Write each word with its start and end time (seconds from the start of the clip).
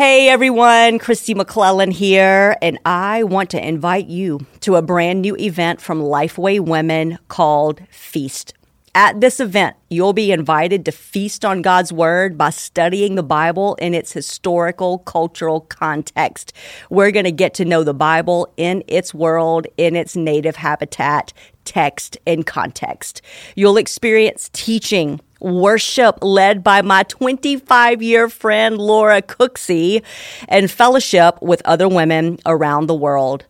Hey 0.00 0.30
everyone, 0.30 0.98
Kristi 0.98 1.34
McLelland 1.34 1.92
here, 1.92 2.56
and 2.62 2.78
I 2.86 3.22
want 3.22 3.50
to 3.50 3.62
invite 3.62 4.06
you 4.06 4.46
to 4.60 4.76
a 4.76 4.80
brand 4.80 5.20
new 5.20 5.36
event 5.36 5.82
from 5.82 6.00
Lifeway 6.00 6.58
Women 6.58 7.18
called 7.28 7.82
Feast. 7.90 8.54
At 8.94 9.20
this 9.20 9.40
event, 9.40 9.76
you'll 9.90 10.14
be 10.14 10.32
invited 10.32 10.86
to 10.86 10.90
feast 10.90 11.44
on 11.44 11.60
God's 11.60 11.92
Word 11.92 12.38
by 12.38 12.48
studying 12.48 13.14
the 13.14 13.22
Bible 13.22 13.74
in 13.74 13.92
its 13.92 14.10
historical, 14.10 15.00
cultural 15.00 15.60
context. 15.60 16.54
We're 16.88 17.10
going 17.10 17.26
to 17.26 17.30
get 17.30 17.52
to 17.54 17.66
know 17.66 17.84
the 17.84 17.92
Bible 17.92 18.50
in 18.56 18.82
its 18.88 19.12
world, 19.12 19.66
in 19.76 19.96
its 19.96 20.16
native 20.16 20.56
habitat, 20.56 21.34
text, 21.66 22.16
and 22.26 22.46
context. 22.46 23.20
You'll 23.54 23.76
experience 23.76 24.48
teaching, 24.54 25.20
worship 25.40 26.18
led 26.22 26.62
by 26.62 26.82
my 26.82 27.02
25 27.04 28.02
year 28.02 28.28
friend 28.28 28.78
Laura 28.78 29.22
Cooksey, 29.22 30.02
and 30.48 30.70
fellowship 30.70 31.40
with 31.42 31.62
other 31.64 31.88
women 31.88 32.38
around 32.46 32.86
the 32.86 32.94
world. 32.94 33.44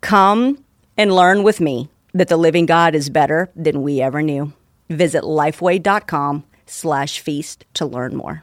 Come 0.00 0.64
and 0.96 1.14
learn 1.14 1.42
with 1.42 1.60
me 1.60 1.88
that 2.12 2.28
the 2.28 2.36
living 2.36 2.66
God 2.66 2.94
is 2.94 3.10
better 3.10 3.50
than 3.54 3.82
we 3.82 4.00
ever 4.00 4.22
knew. 4.22 4.52
Visit 4.88 5.22
lifeway.com 5.22 6.44
slash 6.66 7.20
feast 7.20 7.64
to 7.74 7.86
learn 7.86 8.16
more. 8.16 8.42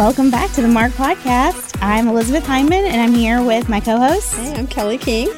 Welcome 0.00 0.30
back 0.30 0.50
to 0.52 0.62
the 0.62 0.68
Marked 0.68 0.96
Podcast. 0.96 1.76
I'm 1.82 2.08
Elizabeth 2.08 2.46
Hyman, 2.46 2.86
and 2.86 3.02
I'm 3.02 3.12
here 3.12 3.44
with 3.44 3.68
my 3.68 3.80
co 3.80 3.98
host. 3.98 4.34
Hey, 4.34 4.54
I'm 4.54 4.66
Kelly 4.66 4.96
King. 4.96 5.28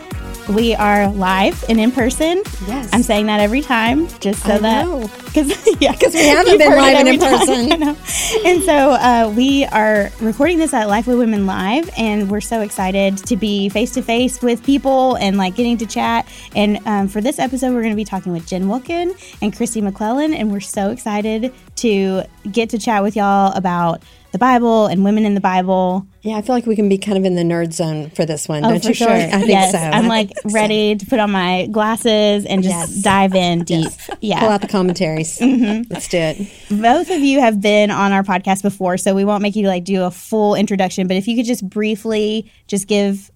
We 0.50 0.72
are 0.76 1.08
live 1.08 1.64
and 1.68 1.80
in 1.80 1.90
person. 1.90 2.44
Yes. 2.68 2.88
I'm 2.92 3.02
saying 3.02 3.26
that 3.26 3.40
every 3.40 3.60
time 3.60 4.06
just 4.20 4.40
so 4.44 4.54
I 4.54 4.58
that. 4.58 5.10
Because 5.24 5.50
yeah, 5.80 5.90
because 5.90 6.14
we 6.14 6.28
haven't 6.28 6.58
been 6.58 6.70
live 6.70 6.96
and 6.96 7.08
in 7.08 7.18
person. 7.18 7.96
and 8.46 8.62
so 8.62 8.92
uh, 8.92 9.34
we 9.36 9.64
are 9.64 10.10
recording 10.20 10.58
this 10.58 10.72
at 10.72 10.86
Lifeway 10.86 11.18
Women 11.18 11.44
Live, 11.44 11.90
and 11.98 12.30
we're 12.30 12.40
so 12.40 12.60
excited 12.60 13.16
to 13.18 13.36
be 13.36 13.68
face 13.68 13.90
to 13.94 14.02
face 14.02 14.42
with 14.42 14.64
people 14.64 15.16
and 15.16 15.38
like 15.38 15.56
getting 15.56 15.76
to 15.78 15.86
chat. 15.86 16.24
And 16.54 16.78
um, 16.86 17.08
for 17.08 17.20
this 17.20 17.40
episode, 17.40 17.74
we're 17.74 17.82
going 17.82 17.94
to 17.94 17.96
be 17.96 18.04
talking 18.04 18.30
with 18.30 18.46
Jen 18.46 18.68
Wilkin 18.68 19.12
and 19.40 19.52
Kristi 19.52 19.82
McLelland, 19.82 20.36
and 20.36 20.52
we're 20.52 20.60
so 20.60 20.90
excited 20.90 21.52
to 21.76 22.22
get 22.52 22.70
to 22.70 22.78
chat 22.78 23.02
with 23.02 23.16
y'all 23.16 23.52
about 23.56 24.04
the 24.32 24.38
Bible 24.38 24.86
and 24.86 25.04
women 25.04 25.24
in 25.24 25.34
the 25.34 25.40
Bible. 25.40 26.06
Yeah, 26.22 26.36
I 26.36 26.42
feel 26.42 26.54
like 26.54 26.64
we 26.66 26.74
can 26.74 26.88
be 26.88 26.96
kind 26.96 27.18
of 27.18 27.24
in 27.24 27.34
the 27.34 27.42
nerd 27.42 27.74
zone 27.74 28.10
for 28.10 28.24
this 28.24 28.48
one, 28.48 28.64
oh, 28.64 28.70
don't 28.70 28.84
you? 28.84 28.94
Sure. 29.02 29.10
I 29.10 29.28
think 29.30 29.48
yes, 29.48 29.72
so. 29.72 29.78
I'm 29.78 30.06
like 30.06 30.30
ready 30.44 30.94
so. 30.94 31.04
to 31.04 31.06
put 31.06 31.18
on 31.18 31.30
my 31.30 31.66
glasses 31.66 32.46
and 32.46 32.62
just 32.62 32.74
yes. 32.74 33.02
dive 33.02 33.34
in 33.34 33.64
deep. 33.64 33.84
Yes. 33.84 34.10
Yeah. 34.20 34.40
Pull 34.40 34.48
out 34.48 34.60
the 34.62 34.68
commentaries. 34.68 35.38
mm-hmm. 35.38 35.92
Let's 35.92 36.08
do 36.08 36.18
it. 36.18 36.48
Both 36.70 37.10
of 37.10 37.20
you 37.20 37.40
have 37.40 37.60
been 37.60 37.90
on 37.90 38.12
our 38.12 38.22
podcast 38.22 38.62
before, 38.62 38.96
so 38.96 39.14
we 39.14 39.24
won't 39.24 39.42
make 39.42 39.56
you 39.56 39.66
like 39.66 39.84
do 39.84 40.04
a 40.04 40.10
full 40.10 40.54
introduction, 40.54 41.08
but 41.08 41.16
if 41.16 41.28
you 41.28 41.36
could 41.36 41.46
just 41.46 41.68
briefly 41.68 42.50
just 42.68 42.86
give 42.86 43.30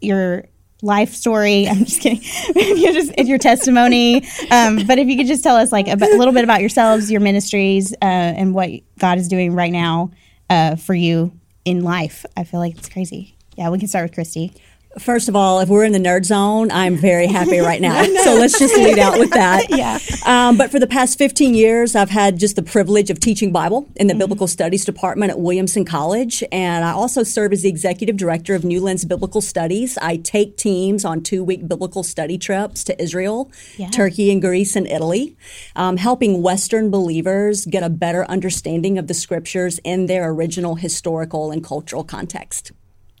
your 0.00 0.44
life 0.82 1.14
story. 1.14 1.68
I'm 1.68 1.84
just 1.84 2.00
kidding. 2.00 2.20
you 2.56 2.92
just 2.92 3.16
your 3.16 3.38
testimony. 3.38 4.26
Um, 4.50 4.84
but 4.86 4.98
if 4.98 5.06
you 5.06 5.16
could 5.16 5.28
just 5.28 5.44
tell 5.44 5.56
us 5.56 5.70
like 5.70 5.86
a, 5.86 5.92
a 5.92 6.18
little 6.18 6.34
bit 6.34 6.42
about 6.42 6.60
yourselves, 6.60 7.08
your 7.10 7.20
ministries, 7.20 7.92
uh, 8.02 8.04
and 8.04 8.52
what 8.52 8.70
God 8.98 9.18
is 9.18 9.28
doing 9.28 9.54
right 9.54 9.70
now 9.70 10.10
uh, 10.52 10.76
for 10.76 10.94
you 10.94 11.32
in 11.64 11.82
life. 11.82 12.26
I 12.36 12.44
feel 12.44 12.60
like 12.60 12.76
it's 12.76 12.88
crazy. 12.88 13.34
Yeah, 13.56 13.70
we 13.70 13.78
can 13.78 13.88
start 13.88 14.10
with 14.10 14.18
Kristi. 14.18 14.54
First 14.98 15.28
of 15.28 15.36
all, 15.36 15.60
if 15.60 15.68
we're 15.70 15.84
in 15.84 15.92
the 15.92 15.98
nerd 15.98 16.24
zone, 16.24 16.70
I'm 16.70 16.96
very 16.96 17.26
happy 17.26 17.60
right 17.60 17.80
now. 17.80 18.02
so 18.04 18.34
let's 18.34 18.58
just 18.58 18.76
lead 18.76 18.98
out 18.98 19.18
with 19.18 19.30
that. 19.30 19.70
yeah. 19.70 19.98
Um, 20.26 20.58
but 20.58 20.70
for 20.70 20.78
the 20.78 20.86
past 20.86 21.16
15 21.18 21.54
years, 21.54 21.96
I've 21.96 22.10
had 22.10 22.38
just 22.38 22.56
the 22.56 22.62
privilege 22.62 23.08
of 23.08 23.18
teaching 23.18 23.52
Bible 23.52 23.88
in 23.96 24.06
the 24.06 24.12
mm-hmm. 24.12 24.20
Biblical 24.20 24.46
Studies 24.46 24.84
Department 24.84 25.30
at 25.30 25.40
Williamson 25.40 25.84
College. 25.84 26.44
And 26.52 26.84
I 26.84 26.92
also 26.92 27.22
serve 27.22 27.52
as 27.52 27.62
the 27.62 27.70
executive 27.70 28.18
director 28.18 28.54
of 28.54 28.64
New 28.64 28.80
Lens 28.80 29.04
Biblical 29.04 29.40
Studies. 29.40 29.96
I 29.98 30.18
take 30.18 30.56
teams 30.58 31.04
on 31.04 31.22
two 31.22 31.42
week 31.42 31.66
biblical 31.66 32.02
study 32.02 32.36
trips 32.36 32.84
to 32.84 33.02
Israel, 33.02 33.50
yeah. 33.78 33.88
Turkey, 33.88 34.30
and 34.30 34.42
Greece 34.42 34.76
and 34.76 34.86
Italy, 34.86 35.36
um, 35.74 35.96
helping 35.96 36.42
Western 36.42 36.90
believers 36.90 37.64
get 37.64 37.82
a 37.82 37.90
better 37.90 38.26
understanding 38.26 38.98
of 38.98 39.06
the 39.06 39.14
scriptures 39.14 39.80
in 39.84 40.06
their 40.06 40.28
original 40.30 40.74
historical 40.74 41.50
and 41.50 41.64
cultural 41.64 42.04
context. 42.04 42.72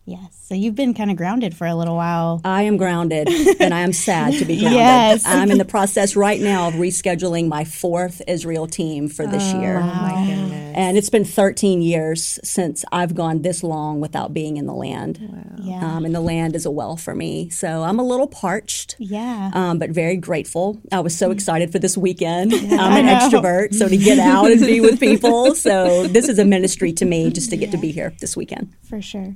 Yes. 0.04 0.36
So 0.48 0.54
you've 0.54 0.74
been 0.74 0.94
kind 0.94 1.10
of 1.10 1.16
grounded 1.16 1.56
for 1.56 1.66
a 1.66 1.74
little 1.74 1.94
while. 1.94 2.40
I 2.44 2.62
am 2.62 2.76
grounded, 2.76 3.28
and 3.60 3.72
I 3.72 3.80
am 3.80 3.92
sad 3.92 4.34
to 4.34 4.44
be 4.44 4.58
grounded. 4.58 4.80
yes. 4.80 5.24
I'm 5.24 5.50
in 5.50 5.58
the 5.58 5.64
process 5.64 6.16
right 6.16 6.40
now 6.40 6.68
of 6.68 6.74
rescheduling 6.74 7.48
my 7.48 7.64
fourth 7.64 8.20
Israel 8.26 8.66
team 8.66 9.08
for 9.08 9.26
this 9.26 9.52
oh, 9.54 9.60
year. 9.60 9.78
Wow. 9.78 10.02
my 10.02 10.26
goodness. 10.26 10.72
And 10.74 10.96
it's 10.96 11.10
been 11.10 11.24
13 11.24 11.82
years 11.82 12.40
since 12.42 12.84
I've 12.90 13.14
gone 13.14 13.42
this 13.42 13.62
long 13.62 14.00
without 14.00 14.32
being 14.32 14.56
in 14.56 14.66
the 14.66 14.74
land. 14.74 15.18
Wow. 15.20 15.42
Yeah. 15.58 15.96
Um, 15.96 16.04
and 16.04 16.14
the 16.14 16.20
land 16.20 16.56
is 16.56 16.66
a 16.66 16.70
well 16.70 16.96
for 16.96 17.14
me. 17.14 17.50
So 17.50 17.82
I'm 17.82 17.98
a 17.98 18.02
little 18.02 18.26
parched. 18.26 18.96
Yeah. 18.98 19.50
Um, 19.54 19.78
but 19.78 19.90
very 19.90 20.16
grateful. 20.16 20.80
I 20.90 21.00
was 21.00 21.16
so 21.16 21.30
excited 21.30 21.70
for 21.70 21.78
this 21.78 21.96
weekend. 21.96 22.52
Yeah. 22.62 22.78
I'm 22.80 23.06
an 23.06 23.12
extrovert, 23.12 23.74
so 23.74 23.88
to 23.88 23.96
get 23.96 24.18
out 24.18 24.50
and 24.50 24.60
be 24.60 24.80
with 24.80 25.00
people. 25.00 25.54
So 25.54 26.06
this 26.06 26.28
is 26.28 26.38
a 26.38 26.44
ministry 26.44 26.92
to 26.92 27.04
me 27.04 27.30
just 27.30 27.50
to 27.50 27.56
get 27.56 27.66
yeah. 27.66 27.72
to 27.72 27.78
be 27.78 27.90
here 27.90 28.14
this 28.20 28.36
weekend. 28.36 28.72
For 28.88 29.02
sure. 29.02 29.34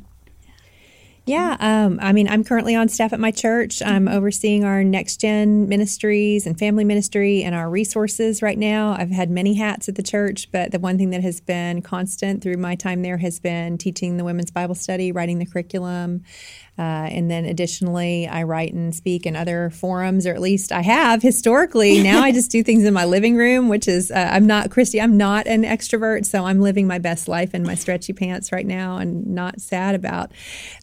Yeah, 1.29 1.57
um, 1.59 1.99
I 2.01 2.13
mean, 2.13 2.29
I'm 2.29 2.45
currently 2.45 2.77
on 2.77 2.89
staff 2.89 3.13
at 3.13 3.19
my 3.19 3.33
church. 3.33 3.83
I'm 3.83 4.07
overseeing 4.07 4.63
our 4.65 4.85
next 4.85 5.21
gen 5.21 5.69
ministries 5.69 6.47
and 6.47 6.57
family 6.57 6.85
ministry 6.85 7.43
and 7.43 7.53
our 7.53 7.69
resources 7.69 8.43
right 8.43 8.57
now. 8.57 8.95
I've 8.97 9.11
had 9.11 9.29
many 9.29 9.55
hats 9.55 9.89
at 9.89 9.97
the 9.97 10.05
church, 10.05 10.49
but 10.53 10.71
the 10.71 10.79
one 10.79 10.99
thing 10.99 11.11
that 11.11 11.23
has 11.23 11.41
been 11.41 11.83
constant 11.83 12.45
through 12.45 12.59
my 12.59 12.77
time 12.77 13.03
there 13.03 13.17
has 13.17 13.41
been 13.41 13.77
teaching 13.77 14.19
the 14.19 14.25
women's 14.25 14.53
Bible 14.53 14.77
study, 14.77 15.11
writing 15.11 15.41
the 15.41 15.47
curriculum, 15.47 16.23
uh, 16.79 17.09
and 17.11 17.31
then 17.31 17.45
additionally, 17.47 18.29
I 18.29 18.43
write 18.43 18.75
and 18.75 18.95
speak 18.95 19.25
in 19.25 19.35
other 19.35 19.71
forums, 19.71 20.27
or 20.27 20.35
at 20.35 20.41
least 20.41 20.73
I 20.73 20.83
have 20.83 21.23
historically. 21.23 22.03
Now 22.03 22.23
I 22.23 22.33
just 22.33 22.51
do 22.51 22.63
things 22.63 22.85
in 22.85 22.93
my 22.93 23.05
living 23.05 23.37
room, 23.37 23.69
which 23.69 23.89
is, 23.89 24.11
uh, 24.11 24.29
I'm 24.33 24.47
not, 24.47 24.69
Kristi, 24.69 25.03
I'm 25.03 25.17
not 25.17 25.47
an 25.47 25.63
extrovert. 25.63 26.27
So 26.27 26.45
I'm 26.45 26.61
living 26.61 26.87
my 26.87 26.99
best 26.99 27.29
life 27.29 27.55
in 27.55 27.63
my 27.63 27.75
stretchy 27.75 28.13
pants 28.13 28.53
right 28.53 28.67
now 28.67 28.99
and 28.99 29.27
not 29.27 29.61
sad 29.61 29.95
about 29.95 30.33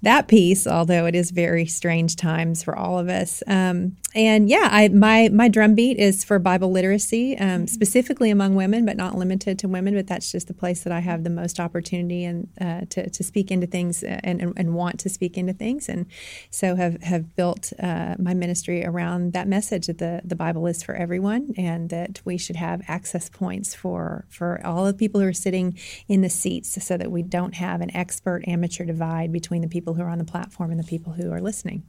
that 0.01 0.27
piece, 0.27 0.65
although 0.65 1.05
it 1.05 1.15
is 1.15 1.31
very 1.31 1.65
strange 1.65 2.15
times 2.15 2.63
for 2.63 2.75
all 2.75 2.97
of 2.97 3.09
us. 3.09 3.43
Um, 3.47 3.97
and 4.16 4.50
yeah, 4.50 4.69
I, 4.72 4.88
my, 4.90 5.29
my 5.34 5.50
drumbeat 5.50 5.97
is 5.97 6.24
for 6.24 6.40
Bible 6.40 6.72
literacy, 6.72 7.38
um, 7.38 7.47
mm-hmm. 7.47 7.66
specifically 7.66 8.29
among 8.29 8.56
women, 8.56 8.85
but 8.85 8.96
not 8.96 9.18
limited 9.18 9.59
to 9.59 9.68
women. 9.68 9.96
But 9.96 10.07
that's 10.07 10.31
just 10.31 10.47
the 10.47 10.53
place 10.53 10.84
that 10.84 10.94
I 10.94 11.00
have 11.00 11.24
the 11.24 11.29
most 11.29 11.59
opportunity 11.59 12.25
and 12.25 12.47
uh, 12.62 12.81
to, 12.91 13.09
to 13.09 13.23
speak 13.23 13.52
into 13.52 13.68
things 13.68 14.03
and, 14.03 14.41
and, 14.41 14.53
and 14.56 14.75
want 14.75 15.00
to 15.00 15.09
speak 15.09 15.37
into 15.37 15.52
things 15.53 15.64
things, 15.64 15.87
and 15.90 16.05
so 16.49 16.76
have 16.76 17.02
have 17.03 17.35
built 17.35 17.73
uh, 17.79 18.16
my 18.20 18.34
ministry 18.34 18.85
around 18.85 19.34
that 19.34 19.47
message 19.47 19.87
that 19.87 19.97
the 19.97 20.22
the 20.23 20.35
Bible 20.35 20.67
is 20.67 20.84
for 20.84 20.96
everyone, 20.96 21.53
and 21.58 21.90
that 21.90 22.22
we 22.26 22.37
should 22.37 22.55
have 22.55 22.82
access 22.87 23.29
points 23.29 23.73
for 23.73 24.26
for 24.29 24.61
all 24.66 24.85
the 24.85 24.93
people 24.93 25.22
who 25.22 25.28
are 25.28 25.34
sitting 25.34 25.78
in 26.08 26.22
the 26.22 26.29
seats, 26.29 26.84
so 26.84 26.97
that 26.97 27.11
we 27.11 27.22
don't 27.23 27.55
have 27.55 27.82
an 27.82 27.96
expert 27.96 28.43
amateur 28.47 28.85
divide 28.85 29.32
between 29.32 29.61
the 29.61 29.67
people 29.70 29.93
who 29.93 30.02
are 30.02 30.09
on 30.09 30.17
the 30.17 30.26
platform 30.26 30.70
and 30.72 30.79
the 30.79 30.84
people 30.84 31.14
who 31.14 31.32
are 31.32 31.41
listening. 31.41 31.84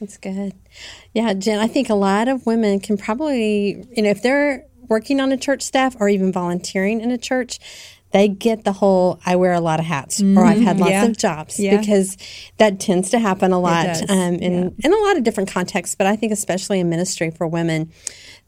That's 0.00 0.16
good. 0.16 0.54
Yeah, 1.12 1.34
Jen, 1.34 1.58
I 1.58 1.68
think 1.68 1.90
a 1.90 1.94
lot 1.94 2.26
of 2.26 2.46
women 2.46 2.80
can 2.80 2.96
probably, 2.96 3.84
you 3.94 4.02
know, 4.02 4.08
if 4.08 4.22
they're 4.22 4.66
working 4.88 5.20
on 5.20 5.30
a 5.30 5.36
church 5.36 5.62
staff 5.62 5.94
or 6.00 6.08
even 6.08 6.32
volunteering 6.32 7.02
in 7.02 7.10
a 7.10 7.18
church, 7.18 7.60
they 8.12 8.26
get 8.26 8.64
the 8.64 8.72
whole 8.72 9.20
I 9.24 9.36
wear 9.36 9.52
a 9.52 9.60
lot 9.60 9.78
of 9.78 9.86
hats 9.86 10.20
mm-hmm. 10.20 10.36
or 10.36 10.44
I've 10.44 10.60
had 10.60 10.78
lots 10.78 10.90
yeah. 10.90 11.04
of 11.04 11.16
jobs 11.16 11.60
yeah. 11.60 11.76
because 11.78 12.16
that 12.56 12.80
tends 12.80 13.10
to 13.10 13.18
happen 13.18 13.52
a 13.52 13.60
lot 13.60 14.10
um, 14.10 14.34
in 14.34 14.74
yeah. 14.78 14.86
in 14.86 14.92
a 14.92 14.98
lot 15.04 15.16
of 15.16 15.22
different 15.22 15.50
contexts. 15.50 15.94
But 15.94 16.06
I 16.06 16.16
think 16.16 16.32
especially 16.32 16.80
in 16.80 16.88
ministry 16.88 17.30
for 17.30 17.46
women, 17.46 17.92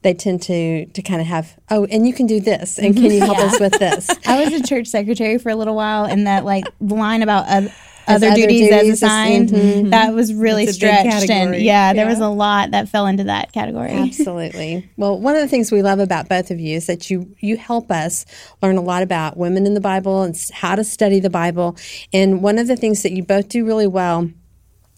they 0.02 0.14
tend 0.14 0.42
to 0.42 0.86
to 0.86 1.02
kind 1.02 1.20
of 1.20 1.26
have 1.26 1.56
oh 1.70 1.84
and 1.86 2.06
you 2.06 2.12
can 2.12 2.26
do 2.26 2.40
this 2.40 2.78
and 2.78 2.94
can 2.94 3.10
you 3.10 3.20
help 3.20 3.38
us 3.38 3.58
with 3.60 3.72
this 3.78 4.10
i 4.26 4.44
was 4.44 4.52
a 4.52 4.62
church 4.62 4.86
secretary 4.86 5.38
for 5.38 5.50
a 5.50 5.56
little 5.56 5.74
while 5.74 6.04
and 6.04 6.26
that 6.26 6.44
like 6.44 6.64
line 6.80 7.22
about 7.22 7.46
uh, 7.48 7.68
other, 8.06 8.26
other 8.28 8.36
duties, 8.36 8.68
duties 8.68 8.72
as 8.72 8.88
as- 8.88 9.02
assigned. 9.02 9.92
That 9.92 10.14
was 10.14 10.34
really 10.34 10.66
That's 10.66 10.76
stretched, 10.76 11.30
and 11.30 11.54
yeah, 11.56 11.92
there 11.92 12.06
was 12.06 12.18
a 12.18 12.28
lot 12.28 12.72
that 12.72 12.88
fell 12.88 13.06
into 13.06 13.24
that 13.24 13.52
category. 13.52 13.90
Absolutely. 13.90 14.90
Well, 14.96 15.18
one 15.20 15.34
of 15.34 15.40
the 15.40 15.48
things 15.48 15.70
we 15.70 15.82
love 15.82 15.98
about 15.98 16.28
both 16.28 16.50
of 16.50 16.58
you 16.58 16.76
is 16.76 16.86
that 16.86 17.10
you 17.10 17.34
you 17.38 17.56
help 17.56 17.90
us 17.90 18.26
learn 18.62 18.76
a 18.76 18.82
lot 18.82 19.02
about 19.02 19.36
women 19.36 19.66
in 19.66 19.74
the 19.74 19.80
Bible 19.80 20.22
and 20.22 20.36
how 20.52 20.74
to 20.74 20.84
study 20.84 21.20
the 21.20 21.30
Bible. 21.30 21.76
And 22.12 22.42
one 22.42 22.58
of 22.58 22.66
the 22.66 22.76
things 22.76 23.02
that 23.02 23.12
you 23.12 23.22
both 23.22 23.48
do 23.48 23.64
really 23.64 23.86
well 23.86 24.30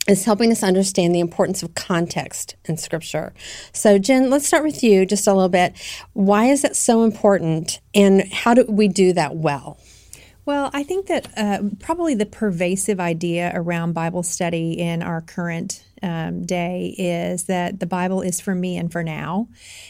is 0.09 0.25
helping 0.25 0.53
us 0.53 0.63
understand 0.63 1.15
the 1.15 1.21
importance 1.21 1.63
of 1.63 1.75
context 1.75 2.57
in 2.67 2.77
Scripture. 2.77 3.33
So, 3.73 3.99
Jen, 3.99 4.31
let's 4.31 4.47
start 4.47 4.65
with 4.65 4.83
you 4.83 5.07
just 5.07 5.27
a 5.27 5.33
little 5.33 5.49
bit. 5.49 5.75
Why 6.13 6.47
is 6.47 6.63
that 6.63 6.77
so 6.77 7.05
important, 7.05 7.81
and 7.95 8.31
how 8.33 8.55
do 8.55 8.65
we 8.69 8.89
do 8.89 9.13
that 9.15 9.37
well? 9.37 9.79
Well, 10.47 10.71
I 10.75 10.83
think 10.83 11.07
that 11.07 11.29
uh, 11.39 11.63
probably 11.81 12.15
the 12.15 12.27
pervasive 12.27 13.01
idea 13.01 13.51
around 13.55 13.95
Bible 13.95 14.23
study 14.23 14.73
in 14.73 15.03
our 15.03 15.23
current 15.23 15.83
um, 16.05 16.45
day 16.45 16.95
is 16.99 17.45
that 17.45 17.81
the 17.81 17.87
Bible 17.87 18.21
is 18.21 18.39
for 18.39 18.55
me 18.55 18.77
and 18.77 18.93
for 18.93 19.03
now. 19.03 19.49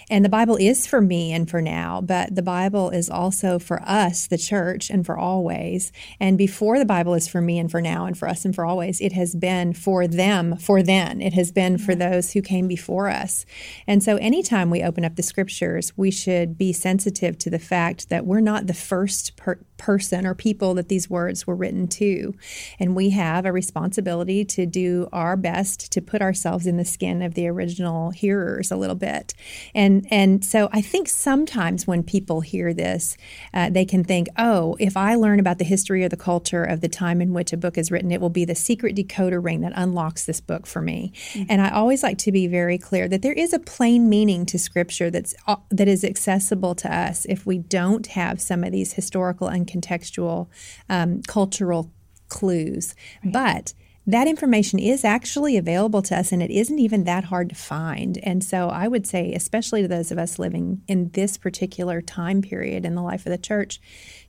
And 0.08 0.25
the 0.25 0.28
Bible 0.28 0.56
is 0.56 0.87
for 0.87 1.00
me 1.00 1.32
and 1.32 1.50
for 1.50 1.61
now, 1.61 2.00
but 2.00 2.34
the 2.34 2.43
Bible 2.43 2.90
is 2.90 3.11
also 3.11 3.58
for 3.58 3.82
us, 3.82 4.28
the 4.28 4.38
church, 4.38 4.90
and 4.90 5.05
for 5.05 5.19
always. 5.19 5.90
And 6.20 6.38
before 6.38 6.78
the 6.78 6.84
Bible 6.84 7.14
is 7.14 7.26
for 7.26 7.40
me 7.40 7.58
and 7.58 7.69
for 7.69 7.81
now 7.81 8.06
and 8.06 8.16
for 8.16 8.28
us 8.28 8.44
and 8.44 8.55
for 8.55 8.64
always, 8.64 9.00
it 9.00 9.12
has 9.12 9.34
been 9.34 9.75
for 9.75 10.06
them 10.06 10.56
for 10.56 10.82
then. 10.82 11.20
It 11.20 11.34
has 11.34 11.50
been 11.50 11.78
for 11.78 11.96
those 11.96 12.32
who 12.32 12.43
came 12.43 12.69
before 12.69 13.08
us. 13.08 13.44
And 13.88 14.00
so 14.00 14.17
anytime 14.17 14.70
we 14.70 14.84
open 14.84 15.05
up 15.05 15.17
the 15.17 15.22
scriptures, 15.22 15.93
we 15.96 16.12
should 16.12 16.56
be 16.56 16.72
sensitive 16.72 17.37
to 17.38 17.50
the 17.50 17.58
fact 17.58 18.08
that 18.08 18.25
we're 18.25 18.40
not 18.40 18.69
the 18.69 18.75
first 18.75 19.37
per- 19.37 19.58
person 19.76 20.26
or 20.26 20.34
people 20.34 20.74
that 20.74 20.88
these 20.88 21.10
words 21.10 21.46
were 21.46 21.54
written 21.54 21.88
to. 21.88 22.34
And 22.78 22.94
we 22.94 23.10
have 23.10 23.44
a 23.44 23.52
responsibility 23.52 24.44
to 24.46 24.66
do 24.66 25.08
our 25.12 25.36
best 25.36 25.92
to 25.92 26.00
put 26.00 26.22
ourselves 26.22 26.66
in 26.66 26.76
the 26.76 26.84
skin 26.84 27.22
of 27.22 27.34
the 27.34 27.48
original 27.48 28.10
hearers 28.10 28.70
a 28.70 28.76
little 28.76 28.96
bit. 28.96 29.34
And 29.74 30.06
and 30.10 30.44
so 30.44 30.68
I 30.72 30.80
think 30.80 31.08
sometimes 31.08 31.86
when 31.86 32.02
people 32.02 32.40
hear 32.40 32.72
this, 32.72 33.16
uh, 33.52 33.70
they 33.70 33.84
can 33.84 34.04
think, 34.04 34.28
oh, 34.38 34.76
if 34.78 34.96
I 34.96 35.14
learn 35.14 35.40
about 35.40 35.58
the 35.58 35.64
history 35.64 36.04
or 36.04 36.08
the 36.08 36.16
culture 36.16 36.64
of 36.64 36.80
the 36.80 36.88
time 36.88 37.20
in 37.20 37.32
which 37.32 37.52
a 37.52 37.56
book 37.56 37.76
is 37.78 37.90
written, 37.90 38.10
it 38.10 38.20
will 38.20 38.30
be 38.30 38.44
the 38.44 38.54
secret 38.54 38.96
decoder 38.96 39.42
ring 39.42 39.60
that 39.60 39.72
unlocks 39.74 40.26
this 40.26 40.40
book 40.40 40.66
for 40.66 40.80
me. 40.80 41.12
And 41.48 41.60
I 41.60 41.70
always 41.70 42.02
like 42.02 42.18
to 42.18 42.32
be 42.32 42.46
very 42.46 42.78
clear 42.78 43.08
that 43.08 43.22
there 43.22 43.32
is 43.32 43.52
a 43.52 43.58
plain 43.58 44.08
meaning 44.08 44.46
to 44.46 44.58
Scripture 44.58 45.10
that's 45.10 45.34
uh, 45.46 45.56
that 45.70 45.88
is 45.88 46.04
accessible 46.04 46.74
to 46.76 46.94
us 46.94 47.24
if 47.26 47.46
we 47.46 47.58
don't 47.58 48.06
have 48.08 48.40
some 48.40 48.64
of 48.64 48.72
these 48.72 48.92
historical 48.92 49.48
and 49.48 49.66
contextual 49.74 50.48
um, 50.88 51.22
cultural 51.22 51.92
clues. 52.28 52.94
But 53.24 53.74
that 54.06 54.28
information 54.28 54.78
is 54.78 55.02
actually 55.02 55.56
available 55.56 56.02
to 56.02 56.16
us 56.16 56.30
and 56.30 56.42
it 56.42 56.50
isn't 56.50 56.78
even 56.78 57.04
that 57.04 57.24
hard 57.24 57.48
to 57.48 57.54
find. 57.54 58.18
And 58.22 58.44
so 58.44 58.68
I 58.68 58.86
would 58.86 59.06
say, 59.06 59.32
especially 59.32 59.80
to 59.80 59.88
those 59.88 60.12
of 60.12 60.18
us 60.18 60.38
living 60.38 60.82
in 60.86 61.08
this 61.10 61.38
particular 61.38 62.02
time 62.02 62.42
period 62.42 62.84
in 62.84 62.94
the 62.94 63.02
life 63.02 63.24
of 63.24 63.32
the 63.32 63.38
church, 63.38 63.80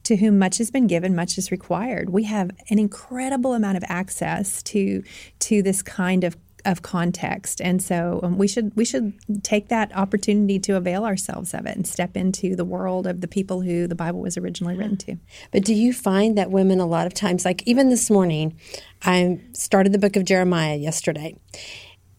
to 0.03 0.15
whom 0.15 0.39
much 0.39 0.59
has 0.59 0.71
been 0.71 0.87
given, 0.87 1.13
much 1.13 1.37
is 1.37 1.51
required. 1.51 2.09
We 2.09 2.23
have 2.23 2.51
an 2.69 2.79
incredible 2.79 3.53
amount 3.53 3.75
of 3.75 3.83
access 3.87 4.63
to 4.63 5.03
to 5.39 5.61
this 5.61 5.81
kind 5.81 6.23
of 6.23 6.37
of 6.65 6.81
context, 6.81 7.61
and 7.61 7.81
so 7.81 8.19
um, 8.23 8.37
we 8.37 8.47
should 8.47 8.75
we 8.75 8.85
should 8.85 9.13
take 9.43 9.69
that 9.69 9.95
opportunity 9.95 10.59
to 10.59 10.75
avail 10.75 11.05
ourselves 11.05 11.53
of 11.53 11.65
it 11.65 11.75
and 11.75 11.87
step 11.87 12.17
into 12.17 12.55
the 12.55 12.65
world 12.65 13.07
of 13.07 13.21
the 13.21 13.27
people 13.27 13.61
who 13.61 13.87
the 13.87 13.95
Bible 13.95 14.21
was 14.21 14.37
originally 14.37 14.75
written 14.75 14.97
to. 14.97 15.17
But 15.51 15.63
do 15.63 15.73
you 15.73 15.93
find 15.93 16.37
that 16.37 16.51
women 16.51 16.79
a 16.79 16.85
lot 16.85 17.07
of 17.07 17.13
times, 17.13 17.45
like 17.45 17.63
even 17.65 17.89
this 17.89 18.09
morning, 18.09 18.59
I 19.03 19.39
started 19.53 19.93
the 19.93 19.99
book 19.99 20.15
of 20.15 20.25
Jeremiah 20.25 20.75
yesterday. 20.75 21.37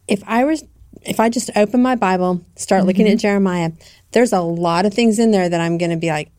If 0.09 0.23
I 0.27 0.45
was, 0.45 0.65
if 1.03 1.19
I 1.19 1.29
just 1.29 1.51
open 1.57 1.83
my 1.83 1.97
Bible, 1.97 2.45
start 2.57 2.85
looking 2.85 3.09
at 3.09 3.19
Jeremiah, 3.19 3.73
there's 4.13 4.33
a 4.33 4.41
lot 4.41 4.87
of 4.87 4.95
things 4.95 5.19
in 5.19 5.31
there 5.31 5.49
that 5.49 5.61
I'm 5.61 5.79
going 5.79 5.91
to 5.91 5.97
be 5.97 6.11
like, 6.11 6.31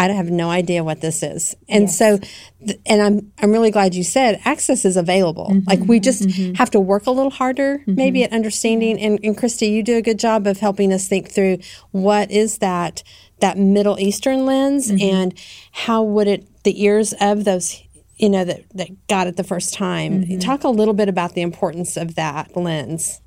I 0.00 0.14
have 0.14 0.30
no 0.30 0.50
idea 0.50 0.82
what 0.82 1.00
this 1.00 1.22
is. 1.22 1.54
And 1.68 1.90
so, 1.90 2.18
th- 2.66 2.80
and 2.86 3.02
I'm 3.02 3.32
I'm 3.38 3.52
really 3.52 3.70
glad 3.70 3.94
you 3.94 4.02
said 4.02 4.40
access 4.44 4.84
is 4.84 4.96
available. 4.96 5.48
Mm-hmm. 5.50 5.68
Like 5.68 5.80
we 5.80 6.00
just 6.00 6.22
mm-hmm. 6.22 6.54
have 6.54 6.70
to 6.70 6.80
work 6.80 7.06
a 7.06 7.10
little 7.10 7.30
harder, 7.30 7.78
mm-hmm. 7.78 7.94
maybe 7.94 8.24
at 8.24 8.32
understanding. 8.32 8.98
And, 8.98 9.20
and 9.22 9.36
Kristi, 9.36 9.70
you 9.70 9.82
do 9.82 9.96
a 9.96 10.02
good 10.02 10.18
job 10.18 10.46
of 10.46 10.58
helping 10.58 10.92
us 10.92 11.06
think 11.06 11.30
through 11.30 11.58
what 11.90 12.30
is 12.30 12.58
that 12.58 13.02
that 13.40 13.58
Middle 13.58 13.98
Eastern 13.98 14.46
lens 14.46 14.90
and 14.90 15.38
how 15.72 16.02
would 16.02 16.28
it 16.28 16.62
the 16.64 16.82
ears 16.82 17.14
of 17.20 17.44
those 17.44 17.82
you 18.16 18.28
know 18.28 18.44
that 18.44 18.64
that 18.74 19.06
got 19.08 19.26
it 19.26 19.36
the 19.36 19.44
first 19.44 19.74
time. 19.74 20.38
Talk 20.38 20.64
a 20.64 20.68
little 20.68 20.94
bit 20.94 21.08
about 21.08 21.34
the 21.34 21.42
importance 21.42 21.96
of 21.96 22.14
that 22.14 22.56
lens. 22.56 23.20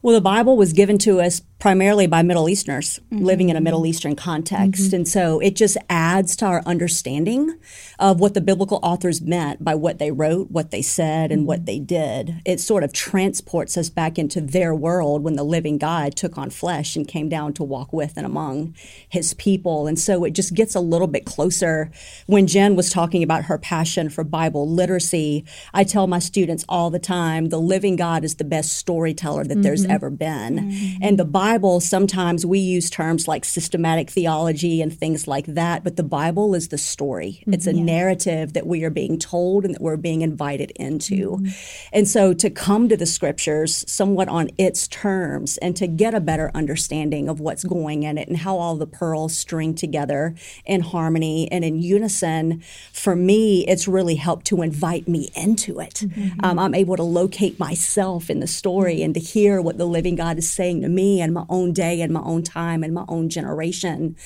Well, 0.00 0.14
the 0.14 0.20
Bible 0.20 0.56
was 0.56 0.72
given 0.72 0.98
to 0.98 1.20
us 1.20 1.40
primarily 1.62 2.08
by 2.08 2.24
Middle 2.24 2.48
Easterners 2.48 2.98
mm-hmm. 3.12 3.24
living 3.24 3.48
in 3.48 3.54
a 3.54 3.60
Middle 3.60 3.86
Eastern 3.86 4.16
context. 4.16 4.86
Mm-hmm. 4.86 4.96
And 4.96 5.08
so 5.08 5.38
it 5.38 5.54
just 5.54 5.76
adds 5.88 6.34
to 6.38 6.46
our 6.46 6.60
understanding 6.66 7.56
of 8.00 8.18
what 8.18 8.34
the 8.34 8.40
biblical 8.40 8.80
authors 8.82 9.22
meant 9.22 9.62
by 9.62 9.76
what 9.76 10.00
they 10.00 10.10
wrote, 10.10 10.50
what 10.50 10.72
they 10.72 10.82
said, 10.82 11.30
and 11.30 11.46
what 11.46 11.60
mm-hmm. 11.60 11.66
they 11.66 11.78
did. 11.78 12.42
It 12.44 12.58
sort 12.58 12.82
of 12.82 12.92
transports 12.92 13.76
us 13.76 13.90
back 13.90 14.18
into 14.18 14.40
their 14.40 14.74
world 14.74 15.22
when 15.22 15.36
the 15.36 15.44
living 15.44 15.78
God 15.78 16.16
took 16.16 16.36
on 16.36 16.50
flesh 16.50 16.96
and 16.96 17.06
came 17.06 17.28
down 17.28 17.52
to 17.52 17.62
walk 17.62 17.92
with 17.92 18.14
and 18.16 18.26
among 18.26 18.74
his 19.08 19.32
people. 19.32 19.86
And 19.86 19.96
so 19.96 20.24
it 20.24 20.32
just 20.32 20.54
gets 20.54 20.74
a 20.74 20.80
little 20.80 21.06
bit 21.06 21.26
closer. 21.26 21.92
When 22.26 22.48
Jen 22.48 22.74
was 22.74 22.90
talking 22.90 23.22
about 23.22 23.44
her 23.44 23.56
passion 23.56 24.10
for 24.10 24.24
Bible 24.24 24.68
literacy, 24.68 25.44
I 25.72 25.84
tell 25.84 26.08
my 26.08 26.18
students 26.18 26.64
all 26.68 26.90
the 26.90 26.98
time 26.98 27.50
the 27.50 27.60
living 27.60 27.94
God 27.94 28.24
is 28.24 28.34
the 28.34 28.42
best 28.42 28.72
storyteller 28.72 29.44
that 29.44 29.62
there's 29.62 29.84
ever 29.84 30.10
been. 30.10 30.98
And 31.00 31.20
the 31.20 31.24
Bible, 31.24 31.51
sometimes 31.80 32.46
we 32.46 32.58
use 32.58 32.90
terms 32.90 33.28
like 33.28 33.44
systematic 33.44 34.10
theology 34.10 34.80
and 34.80 34.92
things 34.96 35.26
like 35.26 35.46
that, 35.46 35.84
but 35.84 35.96
the 35.96 36.02
Bible 36.02 36.54
is 36.54 36.68
the 36.68 36.78
story. 36.78 37.40
Mm-hmm. 37.40 37.54
It's 37.54 37.66
a 37.66 37.72
narrative 37.72 38.52
that 38.52 38.66
we 38.66 38.84
are 38.84 38.90
being 38.90 39.18
told 39.18 39.64
and 39.64 39.74
that 39.74 39.82
we're 39.82 39.96
being 39.96 40.22
invited 40.22 40.70
into. 40.72 41.36
Mm-hmm. 41.36 41.48
And 41.92 42.08
so 42.08 42.32
to 42.34 42.50
come 42.50 42.88
to 42.88 42.96
the 42.96 43.06
scriptures 43.06 43.84
somewhat 43.90 44.28
on 44.28 44.50
its 44.58 44.88
terms 44.88 45.58
and 45.58 45.76
to 45.76 45.86
get 45.86 46.14
a 46.14 46.20
better 46.20 46.50
understanding 46.54 47.28
of 47.28 47.40
what's 47.40 47.64
going 47.64 48.02
in 48.02 48.18
it 48.18 48.28
and 48.28 48.36
how 48.38 48.56
all 48.56 48.76
the 48.76 48.86
pearls 48.86 49.36
string 49.36 49.74
together 49.74 50.34
in 50.64 50.80
harmony 50.80 51.50
and 51.50 51.64
in 51.64 51.80
unison, 51.82 52.62
for 52.92 53.16
me, 53.16 53.66
it's 53.66 53.88
really 53.88 54.16
helped 54.16 54.46
to 54.46 54.62
invite 54.62 55.08
me 55.08 55.30
into 55.34 55.80
it. 55.80 55.94
Mm-hmm. 55.94 56.44
Um, 56.44 56.58
I'm 56.58 56.74
able 56.74 56.96
to 56.96 57.02
locate 57.02 57.58
myself 57.58 58.30
in 58.30 58.40
the 58.40 58.46
story 58.46 59.02
and 59.02 59.14
to 59.14 59.20
hear 59.20 59.60
what 59.60 59.78
the 59.78 59.86
living 59.86 60.16
God 60.16 60.38
is 60.38 60.50
saying 60.50 60.82
to 60.82 60.88
me 60.88 61.20
and 61.20 61.34
my 61.34 61.41
own 61.48 61.72
day 61.72 62.00
and 62.00 62.12
my 62.12 62.22
own 62.22 62.42
time 62.42 62.82
and 62.82 62.94
my 62.94 63.04
own 63.08 63.28
generation. 63.28 64.16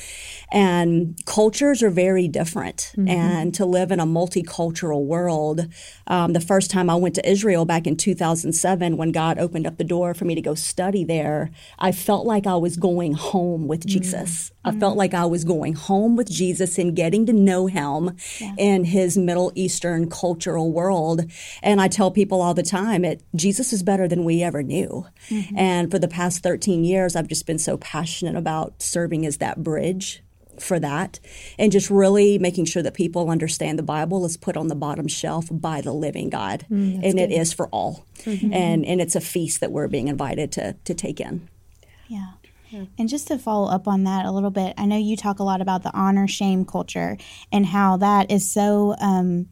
And 0.52 1.18
cultures 1.26 1.82
are 1.82 1.90
very 1.90 2.28
different. 2.28 2.92
Mm-hmm. 2.96 3.08
And 3.08 3.54
to 3.54 3.64
live 3.64 3.90
in 3.90 4.00
a 4.00 4.06
multicultural 4.06 5.04
world, 5.04 5.66
um, 6.06 6.32
the 6.32 6.40
first 6.40 6.70
time 6.70 6.88
I 6.88 6.94
went 6.94 7.14
to 7.16 7.28
Israel 7.28 7.64
back 7.64 7.86
in 7.86 7.96
2007, 7.96 8.96
when 8.96 9.12
God 9.12 9.38
opened 9.38 9.66
up 9.66 9.78
the 9.78 9.84
door 9.84 10.14
for 10.14 10.24
me 10.24 10.34
to 10.34 10.42
go 10.42 10.54
study 10.54 11.04
there, 11.04 11.50
I 11.78 11.92
felt 11.92 12.26
like 12.26 12.46
I 12.46 12.56
was 12.56 12.76
going 12.76 13.14
home 13.14 13.68
with 13.68 13.84
mm. 13.84 13.86
Jesus. 13.86 14.52
I 14.64 14.72
mm. 14.72 14.80
felt 14.80 14.96
like 14.96 15.14
I 15.14 15.26
was 15.26 15.44
going 15.44 15.74
home 15.74 16.16
with 16.16 16.30
Jesus 16.30 16.78
and 16.78 16.96
getting 16.96 17.26
to 17.26 17.32
know 17.32 17.66
him 17.66 18.16
in 18.58 18.84
his 18.84 19.16
Middle 19.16 19.52
Eastern 19.54 20.10
cultural 20.10 20.72
world. 20.72 21.22
And 21.62 21.80
I 21.80 21.88
tell 21.88 22.10
people 22.10 22.42
all 22.42 22.54
the 22.54 22.62
time, 22.62 23.04
it 23.04 23.22
Jesus 23.34 23.72
is 23.72 23.82
better 23.82 24.08
than 24.08 24.24
we 24.24 24.42
ever 24.42 24.62
knew. 24.62 25.06
Mm-hmm. 25.28 25.58
And 25.58 25.90
for 25.90 25.98
the 25.98 26.08
past 26.08 26.42
13 26.42 26.84
years, 26.84 27.05
I've 27.14 27.28
just 27.28 27.46
been 27.46 27.58
so 27.58 27.76
passionate 27.76 28.36
about 28.36 28.82
serving 28.82 29.26
as 29.26 29.36
that 29.36 29.62
bridge 29.62 30.22
for 30.58 30.80
that 30.80 31.20
and 31.58 31.70
just 31.70 31.90
really 31.90 32.38
making 32.38 32.64
sure 32.64 32.82
that 32.82 32.94
people 32.94 33.30
understand 33.30 33.78
the 33.78 33.82
Bible 33.82 34.24
is 34.24 34.36
put 34.36 34.56
on 34.56 34.68
the 34.68 34.74
bottom 34.74 35.06
shelf 35.06 35.48
by 35.50 35.80
the 35.80 35.92
living 35.92 36.30
God. 36.30 36.64
and 37.04 37.18
it 37.20 37.30
is 37.30 37.52
for 37.52 37.68
all. 37.68 38.06
And 38.52 38.84
and 38.84 39.00
it's 39.00 39.14
a 39.14 39.20
feast 39.20 39.60
that 39.60 39.70
we're 39.70 39.88
being 39.88 40.08
invited 40.08 40.50
to 40.52 40.72
to 40.84 40.94
take 40.94 41.20
in. 41.20 41.48
Yeah. 42.08 42.32
And 42.98 43.08
just 43.08 43.28
to 43.28 43.38
follow 43.38 43.68
up 43.70 43.86
on 43.86 44.04
that 44.04 44.26
a 44.26 44.32
little 44.32 44.50
bit, 44.50 44.74
I 44.76 44.86
know 44.86 44.96
you 44.98 45.16
talk 45.16 45.38
a 45.38 45.44
lot 45.44 45.60
about 45.60 45.82
the 45.82 45.94
honor 45.94 46.26
shame 46.26 46.64
culture 46.64 47.16
and 47.52 47.64
how 47.64 47.98
that 47.98 48.30
is 48.30 48.50
so 48.50 48.94
um, 49.00 49.48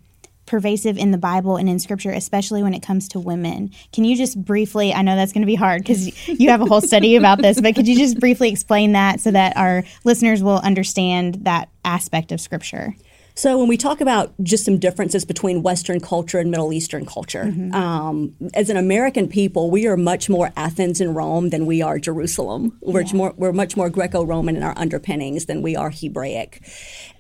pervasive 0.47 0.99
in 0.99 1.11
the 1.11 1.19
Bible 1.19 1.57
and 1.57 1.69
in 1.69 1.79
Scripture, 1.79 2.11
especially 2.11 2.63
when 2.63 2.75
it 2.75 2.83
comes 2.83 3.09
to 3.09 3.21
women. 3.21 3.71
Can 3.93 4.05
you 4.05 4.17
just 4.17 4.43
briefly, 4.45 4.93
I 4.93 5.03
know 5.03 5.17
that's 5.17 5.33
going 5.33 5.43
to 5.43 5.47
be 5.47 5.55
hard 5.55 5.83
because 5.83 6.29
you 6.29 6.51
have 6.51 6.61
a 6.61 6.67
whole 6.67 6.81
study 6.81 7.17
about 7.17 7.41
this, 7.41 7.61
but 7.61 7.75
could 7.75 7.89
you 7.89 7.97
just 7.97 8.21
briefly 8.21 8.51
explain 8.51 8.93
that 8.93 9.21
so 9.21 9.31
that 9.31 9.57
our 9.57 9.85
listeners 10.05 10.43
will 10.43 10.59
understand 10.59 11.39
that 11.43 11.69
aspect 11.85 12.33
of 12.33 12.41
Scripture? 12.41 12.95
So 13.37 13.59
when 13.59 13.67
we 13.67 13.77
talk 13.77 14.01
about 14.01 14.33
just 14.45 14.65
some 14.65 14.79
differences 14.79 15.25
between 15.25 15.65
Western 15.65 15.99
culture 15.99 16.39
and 16.39 16.51
Middle 16.53 16.73
Eastern 16.73 17.05
culture, 17.05 17.45
Mm-hmm. 17.45 17.75
um, 17.75 18.35
as 18.55 18.71
an 18.71 18.77
American 18.77 19.29
people, 19.29 19.71
we 19.71 19.87
are 19.89 19.97
much 19.97 20.29
more 20.31 20.53
Athens 20.57 21.01
and 21.01 21.17
Rome 21.17 21.51
than 21.51 21.67
we 21.67 21.83
are 21.83 21.99
Jerusalem. 21.99 22.79
We're 22.81 23.05
more 23.13 23.35
we're 23.37 23.53
much 23.53 23.77
more 23.77 23.91
Greco-Roman 23.91 24.57
in 24.57 24.63
our 24.63 24.77
underpinnings 24.79 25.47
than 25.47 25.63
we 25.63 25.75
are 25.75 25.91
Hebraic. 25.91 26.63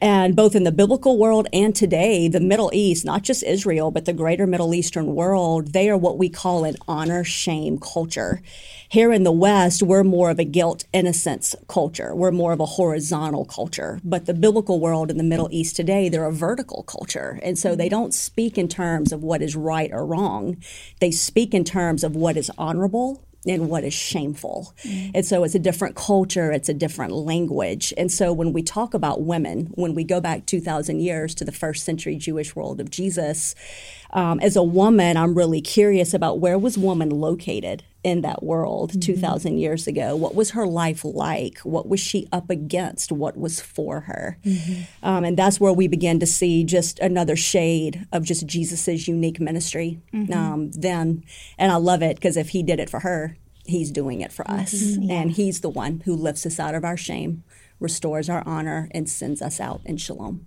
And 0.00 0.36
both 0.36 0.54
in 0.54 0.62
the 0.62 0.72
biblical 0.72 1.18
world 1.18 1.48
and 1.52 1.74
today, 1.74 2.28
the 2.28 2.40
Middle 2.40 2.70
East, 2.72 3.04
not 3.04 3.22
just 3.22 3.42
Israel, 3.42 3.90
but 3.90 4.04
the 4.04 4.12
greater 4.12 4.46
Middle 4.46 4.72
Eastern 4.72 5.14
world, 5.14 5.72
they 5.72 5.90
are 5.90 5.98
what 5.98 6.16
we 6.16 6.28
call 6.28 6.64
an 6.64 6.76
honor 6.86 7.24
shame 7.24 7.78
culture. 7.78 8.40
Here 8.94 9.12
in 9.12 9.24
the 9.24 9.32
West, 9.32 9.82
we're 9.82 10.04
more 10.04 10.30
of 10.30 10.38
a 10.38 10.44
guilt 10.44 10.84
innocence 10.92 11.56
culture. 11.66 12.14
We're 12.14 12.30
more 12.30 12.52
of 12.52 12.60
a 12.60 12.64
horizontal 12.64 13.44
culture. 13.44 14.00
But 14.04 14.26
the 14.26 14.34
biblical 14.34 14.78
world 14.78 15.10
in 15.10 15.18
the 15.18 15.24
Middle 15.24 15.48
East 15.50 15.74
today, 15.74 16.08
they're 16.08 16.26
a 16.26 16.32
vertical 16.32 16.84
culture. 16.84 17.40
And 17.42 17.58
so 17.58 17.74
they 17.74 17.88
don't 17.88 18.14
speak 18.14 18.56
in 18.56 18.68
terms 18.68 19.10
of 19.10 19.24
what 19.24 19.42
is 19.42 19.56
right 19.56 19.90
or 19.92 20.06
wrong. 20.06 20.62
They 21.00 21.10
speak 21.10 21.54
in 21.54 21.64
terms 21.64 22.04
of 22.04 22.14
what 22.14 22.36
is 22.36 22.52
honorable 22.56 23.20
and 23.44 23.68
what 23.68 23.82
is 23.82 23.92
shameful. 23.92 24.72
And 25.12 25.26
so 25.26 25.42
it's 25.42 25.56
a 25.56 25.58
different 25.58 25.96
culture, 25.96 26.52
it's 26.52 26.68
a 26.68 26.74
different 26.74 27.14
language. 27.14 27.92
And 27.96 28.12
so 28.12 28.32
when 28.32 28.52
we 28.52 28.62
talk 28.62 28.94
about 28.94 29.22
women, 29.22 29.72
when 29.74 29.96
we 29.96 30.04
go 30.04 30.20
back 30.20 30.46
2,000 30.46 31.00
years 31.00 31.34
to 31.34 31.44
the 31.44 31.50
first 31.50 31.84
century 31.84 32.14
Jewish 32.14 32.54
world 32.54 32.80
of 32.80 32.90
Jesus, 32.90 33.56
um, 34.12 34.38
as 34.38 34.54
a 34.54 34.62
woman, 34.62 35.16
I'm 35.16 35.34
really 35.34 35.60
curious 35.60 36.14
about 36.14 36.38
where 36.38 36.56
was 36.56 36.78
woman 36.78 37.10
located 37.10 37.82
in 38.04 38.20
that 38.20 38.42
world 38.42 39.00
2,000 39.02 39.58
years 39.58 39.86
ago? 39.86 40.14
What 40.14 40.34
was 40.34 40.50
her 40.50 40.66
life 40.66 41.04
like? 41.04 41.58
What 41.60 41.88
was 41.88 41.98
she 42.00 42.28
up 42.30 42.50
against? 42.50 43.10
What 43.10 43.36
was 43.36 43.60
for 43.60 44.00
her? 44.02 44.38
Um, 45.02 45.24
and 45.24 45.36
that's 45.36 45.58
where 45.58 45.72
we 45.72 45.88
begin 45.88 46.20
to 46.20 46.26
see 46.26 46.62
just 46.64 46.98
another 47.00 47.34
shade 47.34 48.06
of 48.12 48.22
just 48.22 48.46
Jesus's 48.46 49.08
unique 49.08 49.40
ministry 49.40 50.00
um, 50.32 50.70
then. 50.72 51.24
And 51.58 51.72
I 51.72 51.76
love 51.76 52.02
it 52.02 52.16
because 52.16 52.36
if 52.36 52.50
he 52.50 52.62
did 52.62 52.78
it 52.78 52.90
for 52.90 53.00
her, 53.00 53.36
he's 53.66 53.90
doing 53.90 54.20
it 54.20 54.32
for 54.32 54.48
us. 54.50 54.72
And 55.10 55.32
he's 55.32 55.60
the 55.62 55.70
one 55.70 56.02
who 56.04 56.14
lifts 56.14 56.44
us 56.46 56.60
out 56.60 56.74
of 56.74 56.84
our 56.84 56.96
shame, 56.98 57.42
restores 57.80 58.28
our 58.28 58.42
honor, 58.46 58.88
and 58.92 59.08
sends 59.08 59.40
us 59.40 59.58
out 59.60 59.80
in 59.86 59.96
shalom. 59.96 60.46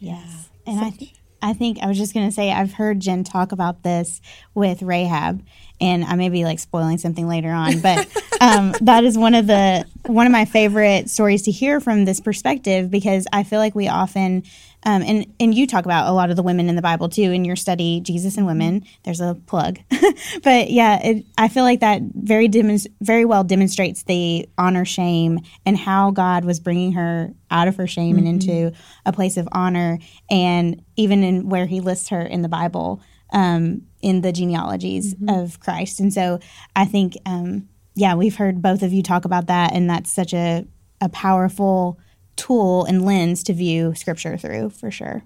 Yes. 0.00 0.48
And 0.66 0.80
I, 0.80 0.90
th- 0.90 1.14
I 1.40 1.52
think 1.52 1.78
I 1.80 1.86
was 1.86 1.96
just 1.96 2.14
going 2.14 2.26
to 2.26 2.32
say, 2.32 2.50
I've 2.50 2.72
heard 2.72 3.00
Jen 3.00 3.24
talk 3.24 3.52
about 3.52 3.82
this 3.82 4.20
with 4.54 4.82
Rahab, 4.82 5.44
and 5.80 6.04
I 6.04 6.16
may 6.16 6.28
be 6.28 6.44
like 6.44 6.58
spoiling 6.58 6.98
something 6.98 7.28
later 7.28 7.50
on, 7.50 7.80
but 7.80 8.08
um, 8.40 8.74
that 8.80 9.04
is 9.04 9.16
one 9.16 9.34
of 9.34 9.46
the 9.46 9.84
one 10.06 10.26
of 10.26 10.32
my 10.32 10.44
favorite 10.44 11.10
stories 11.10 11.42
to 11.42 11.50
hear 11.50 11.80
from 11.80 12.04
this 12.04 12.20
perspective 12.20 12.90
because 12.90 13.26
I 13.32 13.44
feel 13.44 13.60
like 13.60 13.74
we 13.74 13.88
often, 13.88 14.42
um, 14.84 15.02
and 15.02 15.26
and 15.40 15.54
you 15.54 15.66
talk 15.66 15.84
about 15.84 16.08
a 16.08 16.12
lot 16.12 16.30
of 16.30 16.36
the 16.36 16.42
women 16.42 16.68
in 16.68 16.76
the 16.76 16.82
Bible 16.82 17.08
too 17.08 17.32
in 17.32 17.44
your 17.44 17.56
study, 17.56 18.00
Jesus 18.00 18.36
and 18.36 18.46
Women. 18.46 18.84
There's 19.02 19.20
a 19.20 19.36
plug, 19.46 19.80
but 20.42 20.70
yeah, 20.70 21.00
it, 21.02 21.26
I 21.36 21.48
feel 21.48 21.64
like 21.64 21.80
that 21.80 22.00
very 22.14 22.48
demons- 22.48 22.86
very 23.00 23.24
well 23.24 23.44
demonstrates 23.44 24.04
the 24.04 24.48
honor 24.56 24.84
shame 24.84 25.40
and 25.66 25.76
how 25.76 26.12
God 26.12 26.44
was 26.44 26.60
bringing 26.60 26.92
her 26.92 27.32
out 27.50 27.66
of 27.66 27.76
her 27.76 27.86
shame 27.86 28.18
and 28.18 28.28
into 28.28 28.72
a 29.04 29.12
place 29.12 29.36
of 29.36 29.48
honor, 29.52 29.98
and 30.30 30.82
even 30.96 31.24
in 31.24 31.48
where 31.48 31.66
He 31.66 31.80
lists 31.80 32.10
her 32.10 32.22
in 32.22 32.42
the 32.42 32.48
Bible 32.48 33.02
um, 33.32 33.82
in 34.00 34.20
the 34.20 34.32
genealogies 34.32 35.14
of 35.28 35.60
Christ. 35.60 36.00
And 36.00 36.12
so 36.12 36.38
I 36.76 36.84
think, 36.84 37.14
um, 37.26 37.68
yeah, 37.94 38.14
we've 38.14 38.36
heard 38.36 38.62
both 38.62 38.82
of 38.82 38.92
you 38.92 39.02
talk 39.02 39.24
about 39.24 39.48
that, 39.48 39.72
and 39.72 39.90
that's 39.90 40.12
such 40.12 40.32
a, 40.32 40.66
a 41.00 41.08
powerful 41.08 41.98
tool 42.38 42.84
and 42.84 43.04
lens 43.04 43.42
to 43.44 43.52
view 43.52 43.94
scripture 43.94 44.38
through 44.38 44.70
for 44.70 44.90
sure. 44.90 45.22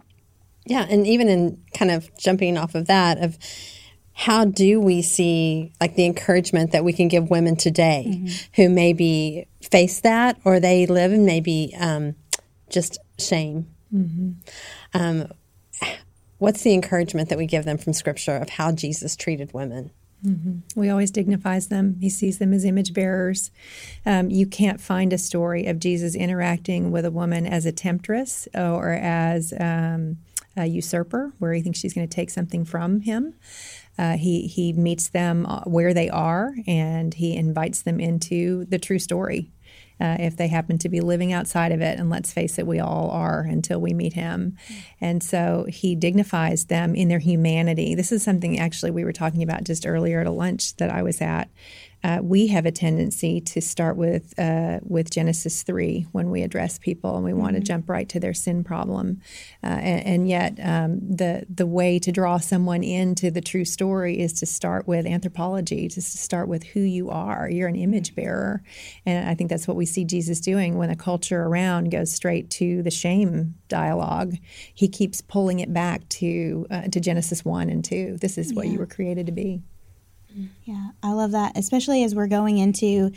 Yeah, 0.64 0.86
and 0.88 1.06
even 1.06 1.28
in 1.28 1.62
kind 1.74 1.90
of 1.90 2.10
jumping 2.18 2.56
off 2.56 2.74
of 2.74 2.86
that 2.86 3.22
of 3.22 3.38
how 4.14 4.44
do 4.44 4.80
we 4.80 5.02
see 5.02 5.72
like 5.80 5.94
the 5.94 6.04
encouragement 6.04 6.72
that 6.72 6.84
we 6.84 6.92
can 6.92 7.08
give 7.08 7.30
women 7.30 7.56
today 7.56 8.26
who 8.54 8.68
maybe 8.68 9.46
face 9.62 10.00
that 10.00 10.38
or 10.44 10.60
they 10.60 10.86
live 10.86 11.12
in 11.12 11.24
maybe 11.24 11.74
um, 11.78 12.14
just 12.68 12.98
shame? 13.18 13.66
Um, 14.94 15.28
what's 16.38 16.62
the 16.62 16.74
encouragement 16.74 17.28
that 17.28 17.38
we 17.38 17.46
give 17.46 17.64
them 17.64 17.78
from 17.78 17.92
Scripture 17.92 18.36
of 18.36 18.50
how 18.50 18.72
Jesus 18.72 19.16
treated 19.16 19.52
women? 19.52 19.90
We 20.76 20.88
always 20.88 21.10
dignifies 21.10 21.68
them. 21.68 21.96
He 22.00 22.08
sees 22.08 22.38
them 22.38 22.52
as 22.52 22.64
image 22.64 22.94
bearers. 22.94 23.50
Um, 24.06 24.30
you 24.30 24.46
can't 24.46 24.80
find 24.80 25.12
a 25.12 25.18
story 25.18 25.66
of 25.66 25.80
Jesus 25.80 26.14
interacting 26.14 26.92
with 26.92 27.04
a 27.04 27.10
woman 27.10 27.46
as 27.46 27.66
a 27.66 27.72
temptress 27.72 28.46
or 28.54 28.90
as 28.90 29.52
um, 29.58 30.18
a 30.56 30.66
usurper, 30.66 31.32
where 31.38 31.52
he 31.52 31.62
thinks 31.62 31.78
she's 31.78 31.94
going 31.94 32.08
to 32.08 32.14
take 32.14 32.30
something 32.30 32.64
from 32.64 33.00
him. 33.00 33.34
Uh, 33.98 34.16
he 34.16 34.46
he 34.46 34.72
meets 34.72 35.08
them 35.08 35.44
uh, 35.46 35.62
where 35.64 35.92
they 35.92 36.08
are, 36.08 36.54
and 36.66 37.14
he 37.14 37.36
invites 37.36 37.82
them 37.82 38.00
into 38.00 38.64
the 38.66 38.78
true 38.78 38.98
story. 38.98 39.50
Uh, 40.00 40.16
if 40.18 40.36
they 40.36 40.48
happen 40.48 40.78
to 40.78 40.88
be 40.88 41.00
living 41.00 41.32
outside 41.32 41.72
of 41.72 41.80
it, 41.80 41.98
and 41.98 42.10
let's 42.10 42.32
face 42.32 42.58
it, 42.58 42.66
we 42.66 42.80
all 42.80 43.10
are 43.10 43.42
until 43.42 43.80
we 43.80 43.92
meet 43.92 44.14
him. 44.14 44.56
And 45.00 45.22
so 45.22 45.66
he 45.68 45.94
dignifies 45.94 46.66
them 46.66 46.94
in 46.94 47.08
their 47.08 47.18
humanity. 47.18 47.94
This 47.94 48.12
is 48.12 48.22
something 48.22 48.58
actually 48.58 48.90
we 48.90 49.04
were 49.04 49.12
talking 49.12 49.42
about 49.42 49.64
just 49.64 49.86
earlier 49.86 50.20
at 50.20 50.26
a 50.26 50.30
lunch 50.30 50.76
that 50.76 50.90
I 50.90 51.02
was 51.02 51.20
at. 51.20 51.50
Uh, 52.04 52.18
we 52.22 52.48
have 52.48 52.66
a 52.66 52.72
tendency 52.72 53.40
to 53.40 53.60
start 53.60 53.96
with 53.96 54.38
uh, 54.38 54.80
with 54.82 55.10
Genesis 55.10 55.62
three 55.62 56.06
when 56.12 56.30
we 56.30 56.42
address 56.42 56.78
people, 56.78 57.14
and 57.14 57.24
we 57.24 57.32
want 57.32 57.54
to 57.54 57.60
jump 57.60 57.88
right 57.88 58.08
to 58.08 58.18
their 58.18 58.34
sin 58.34 58.64
problem. 58.64 59.20
Uh, 59.62 59.66
and, 59.66 60.06
and 60.06 60.28
yet, 60.28 60.58
um, 60.62 60.98
the 61.00 61.46
the 61.48 61.66
way 61.66 61.98
to 61.98 62.10
draw 62.10 62.38
someone 62.38 62.82
into 62.82 63.30
the 63.30 63.40
true 63.40 63.64
story 63.64 64.18
is 64.18 64.32
to 64.32 64.46
start 64.46 64.88
with 64.88 65.06
anthropology, 65.06 65.86
just 65.88 66.12
to 66.12 66.18
start 66.18 66.48
with 66.48 66.64
who 66.64 66.80
you 66.80 67.08
are. 67.08 67.48
You're 67.48 67.68
an 67.68 67.76
image 67.76 68.14
bearer, 68.14 68.62
and 69.06 69.28
I 69.28 69.34
think 69.34 69.48
that's 69.48 69.68
what 69.68 69.76
we 69.76 69.86
see 69.86 70.04
Jesus 70.04 70.40
doing 70.40 70.78
when 70.78 70.90
a 70.90 70.96
culture 70.96 71.42
around 71.42 71.90
goes 71.90 72.12
straight 72.12 72.50
to 72.50 72.82
the 72.82 72.90
shame 72.90 73.54
dialogue. 73.68 74.34
He 74.74 74.88
keeps 74.88 75.20
pulling 75.20 75.60
it 75.60 75.72
back 75.72 76.08
to 76.08 76.66
uh, 76.70 76.82
to 76.88 77.00
Genesis 77.00 77.44
one 77.44 77.70
and 77.70 77.84
two. 77.84 78.16
This 78.20 78.38
is 78.38 78.52
what 78.52 78.66
you 78.66 78.78
were 78.78 78.86
created 78.86 79.26
to 79.26 79.32
be. 79.32 79.62
Yeah, 80.64 80.90
I 81.02 81.12
love 81.12 81.32
that, 81.32 81.56
especially 81.56 82.04
as 82.04 82.14
we're 82.14 82.26
going 82.28 82.58
into 82.58 83.12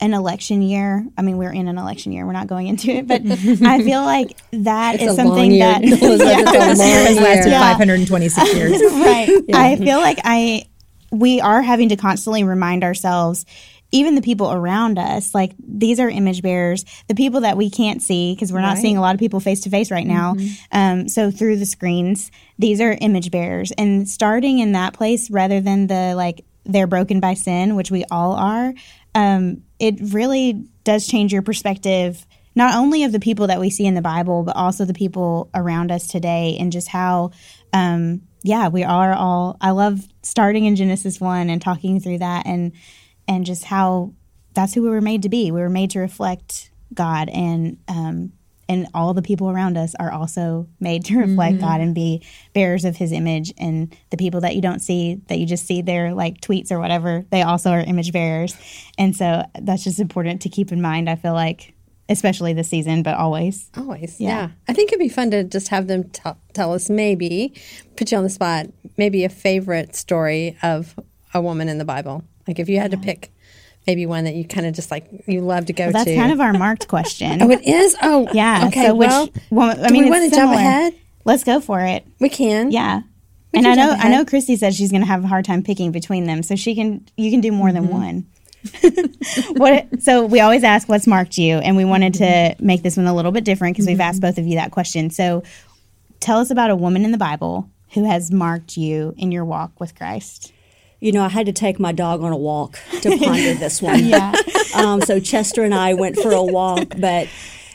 an 0.00 0.14
election 0.14 0.62
year. 0.62 1.06
I 1.16 1.22
mean, 1.22 1.38
we're 1.38 1.52
in 1.52 1.68
an 1.68 1.78
election 1.78 2.12
year. 2.12 2.26
We're 2.26 2.32
not 2.32 2.48
going 2.48 2.66
into 2.66 2.90
it, 2.90 3.06
but 3.06 3.20
I 3.66 3.82
feel 3.82 4.02
like 4.02 4.36
that 4.52 4.96
is 4.96 5.02
It's 5.02 5.12
a 5.12 5.24
long 5.24 5.28
something 5.36 5.50
year. 5.52 5.64
that 5.66 5.82
Elizabeth, 5.84 6.20
it's 6.20 6.50
a 6.50 6.58
long 6.58 7.06
has 7.06 7.16
lasted 7.18 7.50
year. 7.50 7.58
526 7.60 8.54
years. 8.54 8.82
right. 8.82 9.30
I 9.54 9.76
feel 9.76 9.98
like 9.98 10.18
I 10.24 10.66
we 11.10 11.40
are 11.40 11.62
having 11.62 11.90
to 11.90 11.96
constantly 11.96 12.42
remind 12.42 12.82
ourselves 12.84 13.44
even 13.92 14.14
the 14.14 14.22
people 14.22 14.50
around 14.50 14.98
us 14.98 15.34
like 15.34 15.52
these 15.58 16.00
are 16.00 16.08
image 16.08 16.42
bearers 16.42 16.84
the 17.08 17.14
people 17.14 17.42
that 17.42 17.56
we 17.56 17.70
can't 17.70 18.02
see 18.02 18.34
because 18.34 18.52
we're 18.52 18.60
not 18.60 18.78
seeing 18.78 18.96
a 18.96 19.00
lot 19.00 19.14
of 19.14 19.18
people 19.20 19.38
face 19.38 19.60
to 19.60 19.70
face 19.70 19.90
right 19.90 20.06
now. 20.06 20.34
Um, 20.72 21.08
so 21.08 21.30
through 21.30 21.58
the 21.58 21.66
screens 21.66 22.30
these 22.58 22.80
are 22.80 22.96
image 23.00 23.30
bearers. 23.30 23.72
And 23.72 24.08
starting 24.08 24.58
in 24.58 24.72
that 24.72 24.94
place 24.94 25.30
rather 25.30 25.60
than 25.60 25.86
the 25.86 26.14
like 26.16 26.44
they're 26.64 26.86
broken 26.86 27.20
by 27.20 27.34
sin 27.34 27.76
which 27.76 27.90
we 27.90 28.04
all 28.10 28.32
are 28.32 28.72
um, 29.14 29.62
it 29.78 29.96
really 30.12 30.64
does 30.84 31.06
change 31.06 31.32
your 31.32 31.42
perspective 31.42 32.26
not 32.54 32.74
only 32.76 33.04
of 33.04 33.12
the 33.12 33.20
people 33.20 33.46
that 33.48 33.60
we 33.60 33.68
see 33.68 33.84
in 33.84 33.94
the 33.94 34.02
bible 34.02 34.44
but 34.44 34.56
also 34.56 34.84
the 34.84 34.94
people 34.94 35.50
around 35.54 35.90
us 35.90 36.06
today 36.06 36.56
and 36.60 36.70
just 36.70 36.86
how 36.86 37.30
um, 37.72 38.22
yeah 38.44 38.68
we 38.68 38.84
are 38.84 39.12
all 39.12 39.56
i 39.60 39.70
love 39.70 40.06
starting 40.22 40.66
in 40.66 40.76
genesis 40.76 41.20
1 41.20 41.50
and 41.50 41.60
talking 41.60 41.98
through 41.98 42.18
that 42.18 42.46
and 42.46 42.72
and 43.32 43.44
just 43.46 43.64
how 43.64 44.12
that's 44.54 44.74
who 44.74 44.82
we 44.82 44.88
were 44.88 45.00
made 45.00 45.22
to 45.22 45.28
be 45.28 45.50
we 45.50 45.60
were 45.60 45.70
made 45.70 45.90
to 45.90 45.98
reflect 45.98 46.70
god 46.94 47.28
and 47.30 47.78
um, 47.88 48.32
and 48.68 48.86
all 48.94 49.12
the 49.12 49.22
people 49.22 49.50
around 49.50 49.76
us 49.76 49.94
are 49.96 50.10
also 50.10 50.66
made 50.80 51.04
to 51.06 51.18
reflect 51.18 51.60
God 51.60 51.80
and 51.80 51.94
be 51.94 52.24
bearers 52.54 52.84
of 52.86 52.96
His 52.96 53.12
image. 53.12 53.52
And 53.58 53.94
the 54.10 54.16
people 54.16 54.40
that 54.42 54.54
you 54.54 54.62
don't 54.62 54.78
see, 54.78 55.20
that 55.28 55.38
you 55.38 55.46
just 55.46 55.66
see 55.66 55.82
their 55.82 56.14
like 56.14 56.40
tweets 56.40 56.70
or 56.72 56.78
whatever, 56.78 57.26
they 57.30 57.42
also 57.42 57.70
are 57.70 57.80
image 57.80 58.12
bearers. 58.12 58.56
And 58.96 59.14
so 59.14 59.44
that's 59.60 59.84
just 59.84 59.98
important 59.98 60.40
to 60.42 60.48
keep 60.48 60.72
in 60.72 60.80
mind. 60.80 61.10
I 61.10 61.16
feel 61.16 61.34
like, 61.34 61.74
especially 62.08 62.54
this 62.54 62.68
season, 62.68 63.02
but 63.02 63.16
always. 63.16 63.68
Always, 63.76 64.18
Yeah. 64.20 64.28
yeah. 64.28 64.48
I 64.68 64.72
think 64.72 64.90
it'd 64.90 65.00
be 65.00 65.08
fun 65.10 65.30
to 65.32 65.44
just 65.44 65.68
have 65.68 65.86
them 65.86 66.04
t- 66.04 66.22
tell 66.54 66.72
us 66.72 66.88
maybe, 66.88 67.52
put 67.96 68.10
you 68.10 68.16
on 68.16 68.24
the 68.24 68.30
spot, 68.30 68.66
maybe 68.96 69.24
a 69.24 69.28
favorite 69.28 69.94
story 69.96 70.56
of 70.62 70.94
a 71.34 71.42
woman 71.42 71.68
in 71.68 71.76
the 71.78 71.84
Bible. 71.84 72.24
Like 72.46 72.58
if 72.58 72.68
you 72.68 72.78
had 72.78 72.90
to 72.92 72.96
pick 72.96 73.32
maybe 73.86 74.06
one 74.06 74.24
that 74.24 74.34
you 74.34 74.44
kind 74.44 74.66
of 74.66 74.74
just 74.74 74.90
like 74.90 75.08
you 75.26 75.40
love 75.40 75.66
to 75.66 75.72
go 75.72 75.84
Well, 75.84 75.92
that's 75.92 76.04
to. 76.04 76.14
kind 76.16 76.32
of 76.32 76.40
our 76.40 76.52
marked 76.52 76.86
question. 76.88 77.42
oh, 77.42 77.50
it 77.50 77.62
is. 77.66 77.96
Oh, 78.02 78.28
yeah. 78.32 78.66
Okay. 78.68 78.86
so 78.86 78.94
which 78.94 79.08
well, 79.08 79.28
one? 79.50 79.80
I 79.84 79.90
mean, 79.90 80.04
we 80.04 80.10
want 80.10 80.30
to 80.30 80.36
jump 80.36 80.52
ahead? 80.52 80.94
Let's 81.24 81.44
go 81.44 81.60
for 81.60 81.80
it. 81.80 82.04
We 82.20 82.28
can. 82.28 82.70
Yeah. 82.70 83.02
We 83.52 83.58
and 83.58 83.66
can 83.66 83.78
I 83.78 83.82
know 83.84 83.90
I 83.98 84.08
know. 84.08 84.24
Kristi 84.24 84.56
said 84.56 84.74
she's 84.74 84.90
going 84.90 85.02
to 85.02 85.06
have 85.06 85.24
a 85.24 85.26
hard 85.26 85.44
time 85.44 85.62
picking 85.62 85.92
between 85.92 86.24
them, 86.26 86.42
so 86.42 86.56
she 86.56 86.74
can 86.74 87.06
you 87.16 87.30
can 87.30 87.40
do 87.40 87.52
more 87.52 87.70
than 87.72 87.84
Mm-hmm. 87.88 87.92
one. 87.92 88.26
what 89.56 90.02
so 90.02 90.24
we 90.24 90.38
always 90.40 90.62
ask 90.64 90.88
what's 90.88 91.06
marked 91.06 91.36
you 91.36 91.56
and 91.56 91.76
we 91.76 91.84
wanted 91.84 92.14
to 92.14 92.22
Mm-hmm. 92.24 92.64
make 92.66 92.82
this 92.82 92.96
one 92.96 93.06
a 93.06 93.14
little 93.14 93.32
bit 93.32 93.44
different 93.44 93.74
because 93.76 93.86
we've 93.88 94.00
asked 94.00 94.20
both 94.20 94.38
of 94.38 94.46
you 94.46 94.54
that 94.54 94.70
question. 94.70 95.10
So 95.10 95.42
tell 96.20 96.38
us 96.38 96.50
about 96.50 96.70
a 96.70 96.76
woman 96.76 97.04
in 97.04 97.10
the 97.12 97.18
Bible 97.18 97.68
who 97.90 98.04
has 98.04 98.30
marked 98.30 98.76
you 98.76 99.14
in 99.18 99.32
your 99.32 99.44
walk 99.44 99.78
with 99.80 99.94
Christ. 99.96 100.52
You 101.02 101.10
know, 101.12 101.22
I 101.24 101.28
had 101.28 101.46
to 101.46 101.52
take 101.52 101.80
my 101.80 101.90
dog 101.92 102.22
on 102.22 102.32
a 102.32 102.36
walk 102.36 102.78
to 103.02 103.18
ponder 103.18 103.54
this 103.54 103.82
one. 103.82 104.04
Yeah. 104.04 104.32
Um, 104.74 105.02
so 105.02 105.20
Chester 105.20 105.62
and 105.64 105.74
I 105.74 105.92
went 105.92 106.16
for 106.16 106.32
a 106.32 106.42
walk, 106.42 106.88
but 106.96 107.28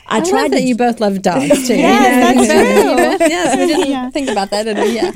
I, 0.08 0.18
I 0.18 0.20
tried 0.20 0.30
love 0.32 0.44
to. 0.46 0.56
that 0.56 0.62
you 0.64 0.74
both 0.76 0.98
love 0.98 1.22
dogs 1.22 1.68
too. 1.68 1.74
Yes, 1.76 2.34
that's 2.34 3.18
true. 3.20 3.26
yes, 3.28 3.56
we 3.56 3.66
didn't 3.68 3.90
Yeah. 3.90 4.10
think 4.10 4.28
about 4.28 4.50
that, 4.50 4.64
did 4.64 4.78
we? 4.78 4.96
Yeah. 4.96 5.12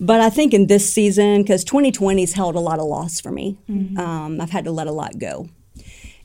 But 0.00 0.20
I 0.20 0.30
think 0.30 0.52
in 0.52 0.66
this 0.66 0.92
season, 0.92 1.42
because 1.42 1.64
2020's 1.64 2.32
held 2.32 2.56
a 2.56 2.60
lot 2.60 2.80
of 2.80 2.86
loss 2.86 3.20
for 3.20 3.30
me, 3.30 3.56
um, 3.98 4.40
I've 4.40 4.50
had 4.50 4.64
to 4.64 4.72
let 4.72 4.88
a 4.88 4.92
lot 4.92 5.18
go. 5.18 5.48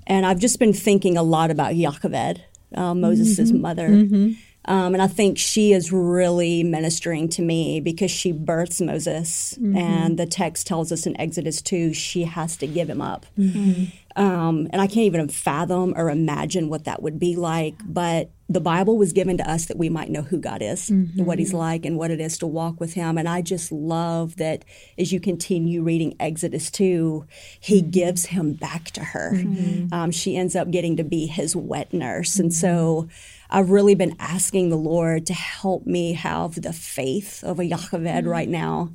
And 0.08 0.26
I've 0.26 0.40
just 0.40 0.58
been 0.58 0.74
thinking 0.74 1.16
a 1.16 1.24
lot 1.24 1.52
about 1.52 1.74
Yocheved, 1.74 2.40
uh, 2.74 2.96
Moses' 2.96 3.52
mother. 3.52 3.88
Um, 4.68 4.94
and 4.94 5.02
I 5.02 5.08
think 5.08 5.38
she 5.38 5.74
is 5.74 5.92
really 5.92 6.64
ministering 6.64 7.30
to 7.30 7.42
me 7.42 7.80
because 7.80 8.10
she 8.12 8.32
births 8.32 8.82
Moses. 8.82 9.58
And 9.78 10.18
the 10.18 10.26
text 10.26 10.66
tells 10.68 10.92
us 10.92 11.06
in 11.06 11.20
Exodus 11.22 11.62
2 11.62 11.94
she 11.94 12.24
has 12.24 12.58
to 12.58 12.68
give 12.68 12.90
him 12.90 13.02
up. 13.02 13.26
Um, 14.18 14.70
and 14.72 14.82
I 14.82 14.88
can't 14.88 15.06
even 15.06 15.28
fathom 15.28 15.94
or 15.98 16.10
imagine 16.10 16.70
what 16.70 16.86
that 16.86 17.04
would 17.04 17.20
be 17.20 17.36
like. 17.36 17.76
But 17.86 18.32
the 18.48 18.62
Bible 18.62 18.98
was 18.98 19.12
given 19.12 19.38
to 19.40 19.50
us 19.50 19.66
that 19.66 19.78
we 19.78 19.90
might 19.90 20.10
know 20.10 20.22
who 20.22 20.38
God 20.40 20.62
is, 20.62 20.90
what 21.16 21.38
He's 21.40 21.52
like, 21.54 21.84
and 21.84 21.98
what 21.98 22.12
it 22.12 22.22
is 22.22 22.38
to 22.38 22.48
walk 22.48 22.80
with 22.80 22.94
Him. 22.94 23.18
And 23.18 23.28
I 23.28 23.42
just 23.42 23.72
love 23.72 24.38
that 24.38 24.64
as 24.98 25.12
you 25.12 25.20
continue 25.20 25.84
reading 25.84 26.16
Exodus 26.20 26.72
2, 26.72 27.26
He 27.60 27.82
gives 27.82 28.28
Him 28.28 28.54
back 28.54 28.86
to 28.92 29.02
her. 29.04 29.32
Um, 29.92 30.12
she 30.12 30.38
ends 30.38 30.56
up 30.56 30.72
getting 30.72 30.96
to 30.98 31.04
be 31.04 31.26
His 31.26 31.56
wet 31.56 31.92
nurse. 31.94 32.40
And 32.40 32.54
so 32.54 33.10
I've 33.56 33.70
really 33.70 33.96
been 33.96 34.18
asking 34.20 34.68
the 34.68 34.76
Lord 34.76 35.26
to 35.28 35.34
help 35.34 35.86
me 35.86 36.12
have 36.12 36.62
the 36.62 36.74
faith 36.74 37.42
of 37.42 37.58
a 37.58 37.64
Yocheved 37.64 38.24
mm. 38.24 38.28
right 38.28 38.50
now 38.50 38.90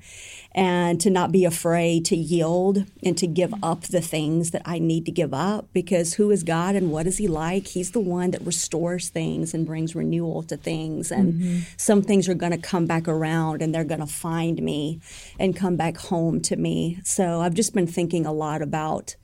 and 0.53 1.01
to 1.01 1.09
not 1.09 1.33
be 1.33 1.47
afraid 1.47 2.05
to 2.05 2.17
yield 2.17 2.85
and 3.03 3.17
to 3.17 3.27
give 3.27 3.55
up 3.63 3.85
the 3.85 4.03
things 4.03 4.51
that 4.51 4.61
I 4.67 4.79
need 4.79 5.07
to 5.07 5.13
give 5.13 5.33
up 5.33 5.69
because 5.73 6.13
who 6.13 6.31
is 6.31 6.43
God 6.43 6.75
and 6.75 6.93
what 6.93 7.07
is 7.07 7.17
He 7.17 7.27
like? 7.27 7.69
He's 7.69 7.93
the 7.93 8.01
one 8.01 8.33
that 8.33 8.45
restores 8.45 9.09
things 9.09 9.55
and 9.55 9.65
brings 9.65 9.95
renewal 9.95 10.43
to 10.43 10.59
things. 10.59 11.11
And 11.11 11.33
mm-hmm. 11.33 11.59
some 11.79 12.03
things 12.03 12.29
are 12.29 12.35
going 12.35 12.53
to 12.53 12.59
come 12.59 12.85
back 12.85 13.09
around 13.09 13.63
and 13.63 13.75
they're 13.75 13.83
going 13.83 14.01
to 14.01 14.07
find 14.07 14.61
me 14.61 15.01
and 15.39 15.57
come 15.57 15.77
back 15.77 15.97
home 15.97 16.39
to 16.43 16.57
me. 16.57 17.01
So 17.03 17.41
I've 17.41 17.55
just 17.55 17.73
been 17.73 17.87
thinking 17.87 18.27
a 18.27 18.33
lot 18.33 18.61
about 18.61 19.17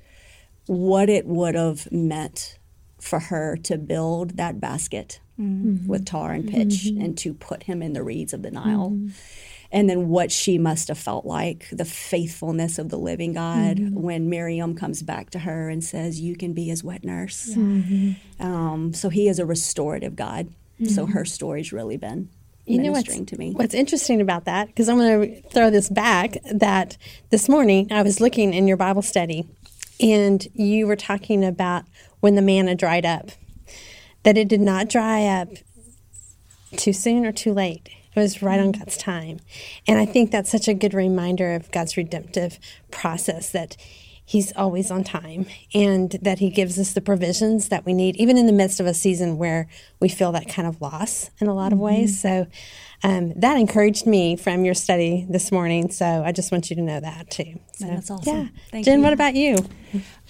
what 0.64 1.10
it 1.10 1.26
would 1.26 1.56
have 1.56 1.92
meant 1.92 2.58
for 2.98 3.18
her 3.18 3.58
to 3.64 3.76
build 3.76 4.38
that 4.38 4.62
basket 4.62 5.20
Mm-hmm. 5.38 5.86
with 5.86 6.06
tar 6.06 6.32
and 6.32 6.48
pitch 6.48 6.86
mm-hmm. 6.86 7.00
and 7.02 7.18
to 7.18 7.34
put 7.34 7.64
him 7.64 7.82
in 7.82 7.92
the 7.92 8.02
reeds 8.02 8.32
of 8.32 8.40
the 8.40 8.50
Nile. 8.50 8.92
Mm-hmm. 8.92 9.08
And 9.70 9.90
then 9.90 10.08
what 10.08 10.32
she 10.32 10.56
must 10.56 10.88
have 10.88 10.96
felt 10.96 11.26
like, 11.26 11.66
the 11.70 11.84
faithfulness 11.84 12.78
of 12.78 12.88
the 12.88 12.96
living 12.96 13.34
God 13.34 13.78
when 13.92 14.30
Miriam 14.30 14.74
comes 14.74 15.02
back 15.02 15.28
to 15.30 15.40
her 15.40 15.68
and 15.68 15.84
says, 15.84 16.20
You 16.20 16.36
can 16.36 16.54
be 16.54 16.64
his 16.64 16.82
wet 16.82 17.04
nurse. 17.04 17.54
Um, 18.40 18.92
so 18.94 19.08
he 19.08 19.28
is 19.28 19.38
a 19.38 19.44
restorative 19.44 20.16
God. 20.16 20.48
So 20.88 21.06
her 21.06 21.24
story's 21.24 21.72
really 21.72 21.96
been 21.96 22.28
You 22.66 22.80
know 22.80 22.92
what's, 22.92 23.38
me. 23.38 23.52
what's 23.52 23.74
interesting 23.74 24.20
about 24.20 24.44
that, 24.44 24.68
because 24.68 24.88
I'm 24.88 24.98
going 24.98 25.42
to 25.42 25.48
throw 25.50 25.70
this 25.70 25.88
back, 25.88 26.36
that 26.52 26.96
this 27.30 27.48
morning 27.48 27.92
I 27.92 28.02
was 28.02 28.20
looking 28.20 28.54
in 28.54 28.66
your 28.66 28.76
Bible 28.76 29.02
study 29.02 29.46
and 30.00 30.46
you 30.54 30.86
were 30.86 30.96
talking 30.96 31.44
about 31.44 31.84
when 32.20 32.34
the 32.34 32.42
manna 32.42 32.74
dried 32.74 33.06
up, 33.06 33.30
that 34.26 34.36
it 34.36 34.48
did 34.48 34.60
not 34.60 34.88
dry 34.88 35.24
up 35.24 35.50
too 36.76 36.92
soon 36.92 37.24
or 37.24 37.30
too 37.30 37.52
late. 37.52 37.88
It 38.12 38.18
was 38.18 38.42
right 38.42 38.58
on 38.58 38.72
God's 38.72 38.96
time. 38.96 39.38
And 39.86 40.00
I 40.00 40.04
think 40.04 40.32
that's 40.32 40.50
such 40.50 40.66
a 40.66 40.74
good 40.74 40.94
reminder 40.94 41.54
of 41.54 41.70
God's 41.70 41.96
redemptive 41.96 42.58
process 42.90 43.52
that 43.52 43.76
He's 44.24 44.52
always 44.56 44.90
on 44.90 45.04
time 45.04 45.46
and 45.72 46.10
that 46.22 46.40
He 46.40 46.50
gives 46.50 46.76
us 46.76 46.92
the 46.92 47.00
provisions 47.00 47.68
that 47.68 47.86
we 47.86 47.94
need, 47.94 48.16
even 48.16 48.36
in 48.36 48.46
the 48.46 48.52
midst 48.52 48.80
of 48.80 48.86
a 48.86 48.94
season 48.94 49.38
where 49.38 49.68
we 50.00 50.08
feel 50.08 50.32
that 50.32 50.48
kind 50.48 50.66
of 50.66 50.80
loss 50.80 51.30
in 51.40 51.46
a 51.46 51.54
lot 51.54 51.72
of 51.72 51.78
ways. 51.78 52.20
Mm-hmm. 52.20 52.46
So 52.46 52.50
um, 53.06 53.32
that 53.36 53.56
encouraged 53.56 54.04
me 54.04 54.34
from 54.34 54.64
your 54.64 54.74
study 54.74 55.26
this 55.28 55.52
morning. 55.52 55.90
So 55.90 56.24
I 56.24 56.32
just 56.32 56.50
want 56.50 56.70
you 56.70 56.76
to 56.76 56.82
know 56.82 56.98
that 56.98 57.30
too. 57.30 57.60
So, 57.74 57.86
That's 57.86 58.10
awesome. 58.10 58.36
Yeah. 58.36 58.48
Thank 58.70 58.84
Jen, 58.84 58.98
you. 58.98 59.04
what 59.04 59.12
about 59.12 59.34
you? 59.34 59.58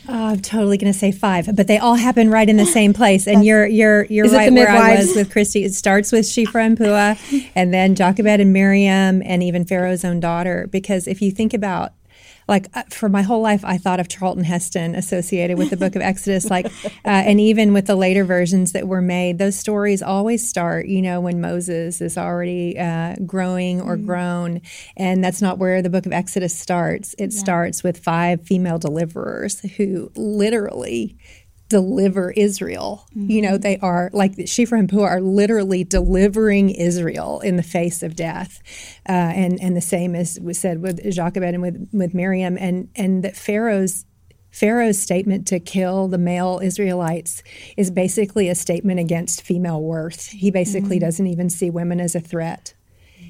Oh, 0.09 0.27
I'm 0.27 0.41
totally 0.41 0.77
going 0.77 0.93
to 0.93 0.99
say 0.99 1.11
five, 1.11 1.49
but 1.57 1.69
they 1.69 1.79
all 1.79 1.95
happen 1.95 2.31
right 2.31 2.49
in 2.49 2.59
the 2.59 2.67
same 2.67 2.93
place. 2.93 3.27
And 3.27 3.45
you're 3.45 3.67
you're 3.67 4.05
you're 4.05 4.27
Is 4.27 4.33
right 4.33 4.53
where 4.53 4.69
I 4.69 4.97
was 4.97 5.17
with 5.17 5.33
Kristi. 5.33 5.65
It 5.65 5.75
starts 5.75 6.13
with 6.13 6.27
Shifra 6.27 6.67
and 6.67 6.79
Pua, 6.79 7.51
and 7.55 7.73
then 7.73 7.95
Jochebed 7.95 8.41
and 8.41 8.53
Miriam, 8.53 9.23
and 9.25 9.43
even 9.43 9.65
Pharaoh's 9.65 10.05
own 10.05 10.21
daughter. 10.21 10.69
Because 10.71 11.09
if 11.09 11.23
you 11.23 11.31
think 11.31 11.55
about 11.55 11.93
like 12.49 12.69
uh, 12.75 12.85
for 12.91 13.09
my 13.09 13.23
whole 13.23 13.41
life, 13.41 13.65
I 13.65 13.79
thought 13.79 13.99
of 13.99 14.09
Charlton 14.09 14.45
Heston 14.45 14.95
associated 14.95 15.59
with 15.59 15.71
the 15.71 15.77
Book 15.77 15.97
of 15.97 16.03
Exodus, 16.03 16.49
like, 16.49 16.67
uh, 16.85 16.91
and 17.05 17.41
even 17.41 17.73
with 17.73 17.87
the 17.87 17.97
later 17.97 18.25
versions 18.25 18.73
that 18.73 18.87
were 18.87 19.03
made, 19.03 19.39
those 19.39 19.59
stories 19.59 20.03
always 20.03 20.49
start, 20.49 20.87
you 20.87 21.03
know, 21.03 21.21
when 21.21 21.41
Moses 21.41 22.01
is 22.01 22.17
already 22.17 22.79
uh, 22.79 23.17
growing 23.27 23.81
or 23.81 23.97
grown, 23.97 24.61
and 24.97 25.25
that's 25.25 25.43
not 25.43 25.59
where 25.59 25.83
the 25.83 25.91
Book 25.91 26.07
of 26.07 26.13
Exodus 26.13 26.57
starts. 26.57 27.15
It 27.19 27.33
starts 27.33 27.83
with 27.83 27.99
five 27.99 28.43
female 28.43 28.79
deliverers 28.79 29.61
who 29.77 30.13
literally 30.15 31.17
deliver 31.69 32.31
Israel. 32.33 33.07
You 33.31 33.43
know, 33.43 33.59
they 33.59 33.79
are 33.79 34.11
like 34.13 34.37
Shifra 34.37 34.79
and 34.79 34.89
Pua 34.89 35.05
are 35.05 35.21
literally 35.21 35.85
delivering 35.85 36.71
Israel 36.71 37.41
in 37.41 37.57
the 37.57 37.63
face 37.63 38.03
of 38.03 38.15
death, 38.15 38.63
uh, 39.09 39.13
and 39.13 39.61
and 39.61 39.77
the 39.77 39.81
same 39.81 40.15
as 40.15 40.39
was 40.41 40.59
said 40.59 40.81
with 40.81 41.03
Jochebed 41.11 41.55
and 41.55 41.63
with 41.63 41.89
with 41.93 42.15
Miriam, 42.15 42.57
and 42.59 42.89
and 42.97 43.23
that 43.25 43.37
Pharaoh's. 43.37 44.05
Pharaoh's 44.53 44.99
statement 44.99 45.47
to 45.49 45.61
kill 45.61 46.09
the 46.09 46.17
male 46.17 46.61
Israelites 46.63 47.43
is 47.77 47.91
basically 47.91 48.49
a 48.49 48.55
statement 48.55 48.99
against 48.99 49.43
female 49.43 49.83
worth. 49.83 50.29
He 50.29 50.51
basically 50.51 50.99
doesn't 50.99 51.27
even 51.27 51.51
see 51.51 51.69
women 51.69 52.01
as 52.01 52.15
a 52.15 52.21
threat. 52.21 52.73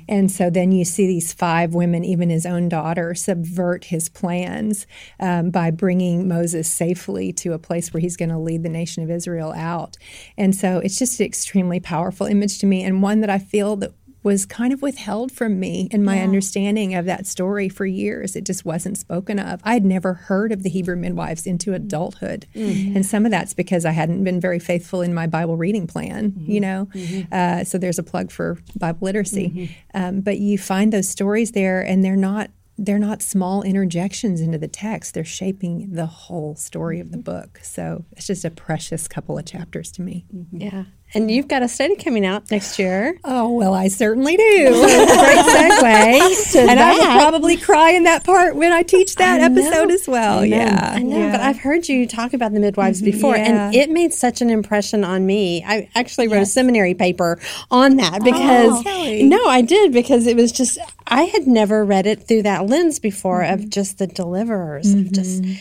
And 0.08 0.30
so 0.30 0.50
then 0.50 0.72
you 0.72 0.84
see 0.84 1.06
these 1.06 1.32
five 1.32 1.74
women, 1.74 2.04
even 2.04 2.30
his 2.30 2.46
own 2.46 2.68
daughter, 2.68 3.14
subvert 3.14 3.84
his 3.84 4.08
plans 4.08 4.86
um, 5.18 5.50
by 5.50 5.70
bringing 5.70 6.28
Moses 6.28 6.70
safely 6.70 7.32
to 7.34 7.52
a 7.52 7.58
place 7.58 7.92
where 7.92 8.00
he's 8.00 8.16
going 8.16 8.28
to 8.28 8.38
lead 8.38 8.62
the 8.62 8.68
nation 8.68 9.02
of 9.02 9.10
Israel 9.10 9.52
out. 9.56 9.96
And 10.36 10.54
so 10.54 10.78
it's 10.78 10.98
just 10.98 11.20
an 11.20 11.26
extremely 11.26 11.80
powerful 11.80 12.26
image 12.26 12.58
to 12.60 12.66
me, 12.66 12.82
and 12.82 13.02
one 13.02 13.20
that 13.20 13.30
I 13.30 13.38
feel 13.38 13.76
that 13.76 13.92
was 14.26 14.44
kind 14.44 14.72
of 14.72 14.82
withheld 14.82 15.30
from 15.30 15.60
me 15.60 15.86
in 15.92 16.02
my 16.02 16.20
understanding 16.20 16.96
of 16.96 17.04
that 17.04 17.28
story 17.28 17.68
for 17.68 17.86
years. 17.86 18.34
It 18.34 18.44
just 18.44 18.64
wasn't 18.64 18.98
spoken 18.98 19.38
of. 19.38 19.60
I 19.62 19.74
had 19.74 19.84
never 19.84 20.14
heard 20.14 20.50
of 20.50 20.64
the 20.64 20.68
Hebrew 20.68 20.96
midwives 20.96 21.46
into 21.46 21.70
mm. 21.70 21.76
adulthood. 21.76 22.44
Mm-hmm. 22.52 22.96
And 22.96 23.06
some 23.06 23.24
of 23.24 23.30
that's 23.30 23.54
because 23.54 23.84
I 23.84 23.92
hadn't 23.92 24.24
been 24.24 24.40
very 24.40 24.58
faithful 24.58 25.00
in 25.00 25.14
my 25.14 25.28
Bible 25.28 25.56
reading 25.56 25.86
plan, 25.86 26.32
mm-hmm. 26.32 26.50
you 26.50 26.60
know? 26.60 26.88
Mm-hmm. 26.92 27.32
Uh, 27.32 27.62
so 27.62 27.78
there's 27.78 28.00
a 28.00 28.02
plug 28.02 28.32
for 28.32 28.58
Bible 28.74 28.98
literacy. 29.02 29.76
Um, 29.94 30.22
but 30.22 30.38
you 30.38 30.58
find 30.58 30.92
those 30.92 31.08
stories 31.08 31.52
there, 31.52 31.80
and 31.80 32.04
they're 32.04 32.16
not. 32.16 32.50
They're 32.78 32.98
not 32.98 33.22
small 33.22 33.62
interjections 33.62 34.40
into 34.40 34.58
the 34.58 34.68
text. 34.68 35.14
They're 35.14 35.24
shaping 35.24 35.92
the 35.92 36.06
whole 36.06 36.56
story 36.56 37.00
of 37.00 37.10
the 37.10 37.18
mm-hmm. 37.18 37.38
book. 37.38 37.60
So 37.62 38.04
it's 38.12 38.26
just 38.26 38.44
a 38.44 38.50
precious 38.50 39.08
couple 39.08 39.38
of 39.38 39.46
chapters 39.46 39.90
to 39.92 40.02
me. 40.02 40.26
Mm-hmm. 40.34 40.56
Yeah. 40.60 40.84
And 41.14 41.30
you've 41.30 41.46
got 41.48 41.62
a 41.62 41.68
study 41.68 41.94
coming 41.94 42.26
out 42.26 42.50
next 42.50 42.78
year. 42.78 43.16
Oh, 43.24 43.50
well, 43.50 43.72
I 43.72 43.88
certainly 43.88 44.36
do. 44.36 44.70
Great 44.72 45.08
segue. 45.08 46.52
to 46.52 46.58
and 46.58 46.80
I 46.80 46.92
will 46.94 47.20
probably 47.20 47.56
cry 47.56 47.92
in 47.92 48.02
that 48.04 48.24
part 48.24 48.56
when 48.56 48.72
I 48.72 48.82
teach 48.82 49.14
that 49.14 49.40
episode 49.40 49.90
as 49.92 50.08
well. 50.08 50.44
Yeah. 50.44 50.92
I 50.94 51.02
know, 51.02 51.30
but 51.30 51.40
I've 51.40 51.58
heard 51.58 51.88
you 51.88 52.08
talk 52.08 52.34
about 52.34 52.52
the 52.52 52.60
midwives 52.60 53.00
mm-hmm. 53.00 53.12
before, 53.12 53.36
Yeah. 53.36 53.68
and 53.68 53.74
it 53.74 53.88
made 53.88 54.12
such 54.12 54.40
an 54.40 54.50
impression 54.50 55.04
on 55.04 55.24
me. 55.24 55.64
I 55.64 55.88
actually 55.94 56.26
wrote 56.26 56.42
a 56.42 56.46
seminary 56.46 56.94
paper 56.94 57.38
on 57.70 57.96
that 57.96 58.24
because 58.24 58.72
oh, 58.72 58.82
Kelly. 58.82 59.22
no, 59.22 59.46
I 59.46 59.62
did 59.62 59.92
because 59.92 60.26
it 60.26 60.36
was 60.36 60.50
just 60.50 60.76
I 61.06 61.22
had 61.22 61.46
never 61.46 61.84
read 61.84 62.06
it 62.06 62.26
through 62.26 62.42
that 62.42 62.65
lens 62.66 62.98
before 62.98 63.42
of 63.42 63.60
mm-hmm. 63.60 63.68
just 63.70 63.98
the 63.98 64.06
deliverers, 64.06 64.92
of 64.92 65.12
just 65.12 65.42
mm-hmm. 65.42 65.54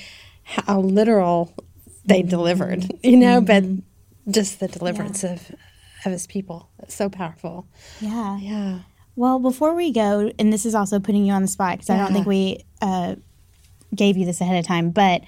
how 0.44 0.80
literal 0.82 1.54
they 2.06 2.22
delivered, 2.22 2.86
you 3.04 3.18
know, 3.18 3.42
but 3.42 3.64
mm-hmm. 3.64 4.32
just 4.32 4.60
the 4.60 4.68
deliverance 4.68 5.24
of 5.24 5.52
of 6.06 6.12
his 6.12 6.28
people. 6.28 6.70
It's 6.80 6.94
so 6.94 7.10
powerful. 7.10 7.68
Yeah. 8.00 8.38
Yeah. 8.38 8.80
Well, 9.16 9.40
before 9.40 9.74
we 9.74 9.92
go, 9.92 10.32
and 10.38 10.52
this 10.52 10.66
is 10.66 10.76
also 10.76 11.00
putting 11.00 11.26
you 11.26 11.34
on 11.34 11.42
the 11.42 11.48
spot 11.48 11.78
because 11.78 11.90
I 11.90 11.98
don't 11.98 12.12
think 12.12 12.28
we 12.28 12.66
uh, 12.82 13.16
gave 13.96 14.18
you 14.18 14.26
this 14.26 14.42
ahead 14.42 14.58
of 14.60 14.66
time, 14.66 14.92
but 14.92 15.22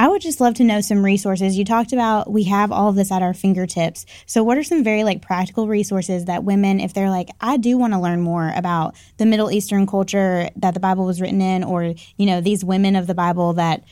I 0.00 0.08
would 0.08 0.22
just 0.22 0.40
love 0.40 0.54
to 0.54 0.64
know 0.64 0.80
some 0.80 1.04
resources. 1.04 1.58
You 1.58 1.66
talked 1.66 1.92
about 1.92 2.32
we 2.32 2.44
have 2.44 2.72
all 2.72 2.88
of 2.88 2.96
this 2.96 3.12
at 3.12 3.20
our 3.20 3.34
fingertips. 3.34 4.06
So, 4.24 4.42
what 4.42 4.56
are 4.56 4.62
some 4.62 4.82
very 4.82 5.04
like 5.04 5.20
practical 5.20 5.68
resources 5.68 6.24
that 6.24 6.42
women, 6.42 6.80
if 6.80 6.94
they're 6.94 7.10
like, 7.10 7.28
I 7.38 7.58
do 7.58 7.76
want 7.76 7.92
to 7.92 7.98
learn 7.98 8.22
more 8.22 8.50
about 8.56 8.96
the 9.18 9.26
Middle 9.26 9.50
Eastern 9.50 9.86
culture 9.86 10.48
that 10.56 10.72
the 10.72 10.80
Bible 10.80 11.04
was 11.04 11.20
written 11.20 11.42
in, 11.42 11.62
or 11.62 11.92
you 12.16 12.24
know 12.24 12.40
these 12.40 12.64
women 12.64 12.96
of 12.96 13.08
the 13.08 13.14
Bible 13.14 13.52
that 13.52 13.84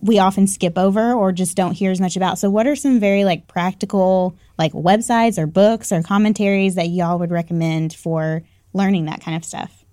we 0.00 0.18
often 0.18 0.46
skip 0.46 0.78
over 0.78 1.12
or 1.12 1.30
just 1.30 1.58
don't 1.58 1.74
hear 1.74 1.90
as 1.90 2.00
much 2.00 2.16
about. 2.16 2.38
So, 2.38 2.48
what 2.48 2.66
are 2.66 2.74
some 2.74 2.98
very 2.98 3.26
like 3.26 3.46
practical 3.46 4.38
like 4.56 4.72
websites 4.72 5.36
or 5.36 5.46
books 5.46 5.92
or 5.92 6.02
commentaries 6.02 6.76
that 6.76 6.88
y'all 6.88 7.18
would 7.18 7.30
recommend 7.30 7.92
for 7.92 8.44
learning 8.72 9.04
that 9.04 9.20
kind 9.20 9.36
of 9.36 9.44
stuff? 9.44 9.83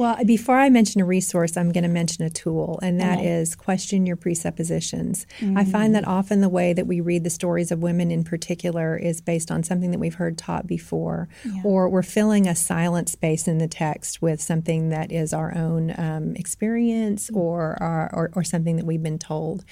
Well, 0.00 0.24
before 0.24 0.58
I 0.58 0.70
mention 0.70 1.02
a 1.02 1.04
resource, 1.04 1.58
I'm 1.58 1.72
going 1.72 1.84
to 1.84 1.88
mention 1.88 2.24
a 2.24 2.30
tool, 2.30 2.78
and 2.82 2.98
that 3.00 3.20
is 3.20 3.54
question 3.54 4.06
your 4.06 4.16
presuppositions. 4.16 5.26
Mm-hmm. 5.40 5.58
I 5.58 5.64
find 5.66 5.94
that 5.94 6.06
often 6.06 6.40
the 6.40 6.48
way 6.48 6.72
that 6.72 6.86
we 6.86 7.00
read 7.00 7.22
the 7.22 7.30
stories 7.30 7.70
of 7.70 7.80
women 7.80 8.10
in 8.10 8.24
particular 8.24 8.96
is 8.96 9.20
based 9.20 9.50
on 9.50 9.62
something 9.62 9.90
that 9.90 9.98
we've 9.98 10.14
heard 10.14 10.38
taught 10.38 10.66
before, 10.66 11.28
yeah. 11.44 11.60
or 11.64 11.90
we're 11.90 12.02
filling 12.02 12.48
a 12.48 12.56
silent 12.56 13.10
space 13.10 13.46
in 13.46 13.58
the 13.58 13.68
text 13.68 14.22
with 14.22 14.40
something 14.40 14.88
that 14.88 15.12
is 15.12 15.34
our 15.34 15.54
own 15.54 15.94
um, 15.98 16.34
experience 16.34 17.28
or, 17.34 17.76
our, 17.82 18.10
or, 18.14 18.30
or 18.32 18.42
something 18.42 18.76
that 18.76 18.86
we've 18.86 19.02
been 19.02 19.18
told. 19.18 19.66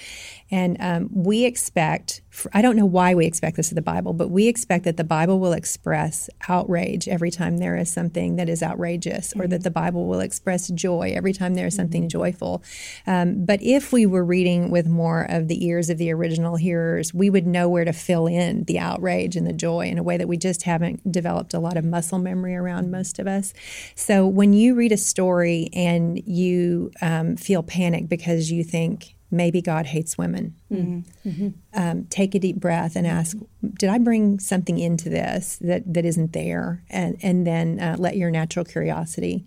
And 0.50 0.76
um, 0.80 1.08
we 1.10 1.46
expect, 1.46 2.20
I 2.52 2.62
don't 2.62 2.76
know 2.76 2.86
why 2.86 3.14
we 3.14 3.26
expect 3.26 3.56
this 3.56 3.70
of 3.70 3.74
the 3.74 3.82
Bible, 3.82 4.12
but 4.12 4.30
we 4.30 4.46
expect 4.46 4.84
that 4.84 4.96
the 4.96 5.04
Bible 5.04 5.40
will 5.40 5.52
express 5.52 6.28
outrage 6.48 7.08
every 7.08 7.30
time 7.30 7.58
there 7.58 7.76
is 7.76 7.90
something 7.90 8.36
that 8.36 8.48
is 8.48 8.62
outrageous, 8.62 9.30
mm-hmm. 9.30 9.40
or 9.40 9.46
that 9.48 9.56
mm-hmm. 9.56 9.62
the 9.64 9.70
Bible 9.70 10.06
will 10.06 10.20
express 10.20 10.68
joy 10.68 11.12
every 11.14 11.32
time 11.32 11.54
there 11.54 11.66
is 11.66 11.74
something 11.74 12.02
mm-hmm. 12.02 12.08
joyful. 12.08 12.62
Um, 13.06 13.44
but 13.44 13.62
if 13.62 13.92
we 13.92 14.06
were 14.06 14.24
reading 14.24 14.70
with 14.70 14.86
more 14.86 15.22
of 15.22 15.48
the 15.48 15.64
ears 15.66 15.90
of 15.90 15.98
the 15.98 16.12
original 16.12 16.56
hearers, 16.56 17.12
we 17.14 17.30
would 17.30 17.46
know 17.46 17.68
where 17.68 17.84
to 17.84 17.92
fill 17.92 18.26
in 18.26 18.64
the 18.64 18.78
outrage 18.78 19.36
and 19.36 19.46
the 19.46 19.52
joy 19.52 19.86
in 19.86 19.98
a 19.98 20.02
way 20.02 20.16
that 20.16 20.28
we 20.28 20.36
just 20.36 20.62
haven't 20.62 21.10
developed 21.10 21.54
a 21.54 21.60
lot 21.60 21.76
of 21.76 21.84
muscle 21.84 22.18
memory 22.18 22.54
around 22.54 22.90
most 22.90 23.18
of 23.18 23.26
us. 23.26 23.54
So 23.94 24.26
when 24.26 24.52
you 24.52 24.74
read 24.74 24.92
a 24.92 24.96
story 24.96 25.70
and 25.72 26.22
you 26.26 26.90
um, 27.00 27.36
feel 27.36 27.62
panic 27.62 28.08
because 28.08 28.50
you 28.50 28.64
think, 28.64 29.14
maybe 29.30 29.60
God 29.60 29.86
hates 29.86 30.16
women. 30.16 30.54
Mm-hmm. 30.72 31.28
Mm-hmm. 31.28 31.48
Um, 31.74 32.04
take 32.06 32.34
a 32.34 32.38
deep 32.38 32.56
breath 32.56 32.96
and 32.96 33.06
ask, 33.06 33.36
did 33.78 33.90
I 33.90 33.98
bring 33.98 34.38
something 34.38 34.78
into 34.78 35.08
this 35.08 35.58
that, 35.60 35.92
that 35.92 36.04
isn't 36.04 36.32
there? 36.32 36.82
And, 36.88 37.18
and 37.22 37.46
then 37.46 37.78
uh, 37.80 37.96
let 37.98 38.16
your 38.16 38.30
natural 38.30 38.64
curiosity 38.64 39.46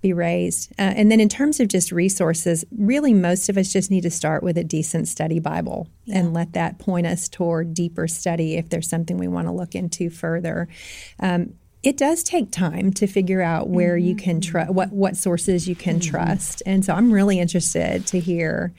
be 0.00 0.12
raised. 0.12 0.72
Uh, 0.72 0.92
and 0.96 1.10
then 1.10 1.20
in 1.20 1.28
terms 1.28 1.60
of 1.60 1.68
just 1.68 1.92
resources, 1.92 2.64
really 2.76 3.14
most 3.14 3.48
of 3.48 3.56
us 3.56 3.72
just 3.72 3.90
need 3.90 4.02
to 4.02 4.10
start 4.10 4.42
with 4.42 4.58
a 4.58 4.64
decent 4.64 5.06
study 5.06 5.38
Bible 5.38 5.88
yeah. 6.04 6.18
and 6.18 6.34
let 6.34 6.52
that 6.54 6.78
point 6.80 7.06
us 7.06 7.28
toward 7.28 7.72
deeper 7.72 8.08
study 8.08 8.56
if 8.56 8.68
there's 8.68 8.88
something 8.88 9.16
we 9.16 9.28
want 9.28 9.46
to 9.46 9.52
look 9.52 9.76
into 9.76 10.10
further. 10.10 10.68
Um, 11.20 11.54
it 11.82 11.96
does 11.96 12.22
take 12.22 12.52
time 12.52 12.92
to 12.92 13.06
figure 13.06 13.42
out 13.42 13.68
where 13.68 13.96
mm-hmm. 13.96 14.06
you 14.06 14.16
can 14.16 14.40
trust 14.40 14.70
what 14.70 14.92
what 14.92 15.16
sources 15.16 15.68
you 15.68 15.74
can 15.74 15.98
mm-hmm. 15.98 16.10
trust 16.10 16.62
and 16.64 16.84
so 16.84 16.94
i'm 16.94 17.12
really 17.12 17.40
interested 17.40 18.06
to 18.06 18.20
hear 18.20 18.72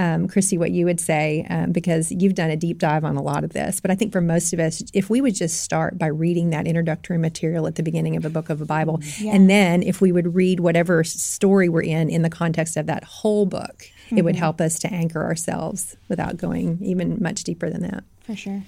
um, 0.00 0.26
kristi 0.26 0.58
what 0.58 0.70
you 0.70 0.86
would 0.86 0.98
say 0.98 1.46
um, 1.50 1.72
because 1.72 2.10
you've 2.10 2.34
done 2.34 2.50
a 2.50 2.56
deep 2.56 2.78
dive 2.78 3.04
on 3.04 3.16
a 3.16 3.22
lot 3.22 3.44
of 3.44 3.52
this 3.52 3.80
but 3.80 3.90
i 3.90 3.94
think 3.94 4.12
for 4.12 4.20
most 4.20 4.52
of 4.52 4.58
us 4.58 4.82
if 4.94 5.10
we 5.10 5.20
would 5.20 5.34
just 5.34 5.60
start 5.60 5.98
by 5.98 6.06
reading 6.06 6.50
that 6.50 6.66
introductory 6.66 7.18
material 7.18 7.66
at 7.66 7.74
the 7.74 7.82
beginning 7.82 8.16
of 8.16 8.24
a 8.24 8.30
book 8.30 8.48
of 8.48 8.60
a 8.60 8.64
bible 8.64 8.98
mm-hmm. 8.98 9.24
yeah. 9.24 9.32
and 9.32 9.50
then 9.50 9.82
if 9.82 10.00
we 10.00 10.10
would 10.10 10.34
read 10.34 10.60
whatever 10.60 11.04
story 11.04 11.68
we're 11.68 11.82
in 11.82 12.08
in 12.08 12.22
the 12.22 12.30
context 12.30 12.76
of 12.76 12.86
that 12.86 13.04
whole 13.04 13.44
book 13.44 13.84
it 14.10 14.22
would 14.22 14.34
mm-hmm. 14.34 14.40
help 14.40 14.60
us 14.60 14.78
to 14.78 14.92
anchor 14.92 15.22
ourselves 15.22 15.96
without 16.08 16.36
going 16.36 16.78
even 16.80 17.22
much 17.22 17.44
deeper 17.44 17.68
than 17.68 17.82
that 17.82 18.02
for 18.22 18.34
sure 18.34 18.62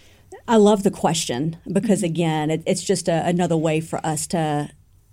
I 0.49 0.57
love 0.57 0.83
the 0.83 0.91
question 0.91 1.57
because, 1.71 1.99
mm-hmm. 1.99 2.07
again, 2.07 2.51
it, 2.51 2.63
it's 2.67 2.83
just 2.83 3.07
a, 3.07 3.25
another 3.27 3.57
way 3.57 3.81
for 3.81 4.05
us 4.05 4.27
to 4.29 4.71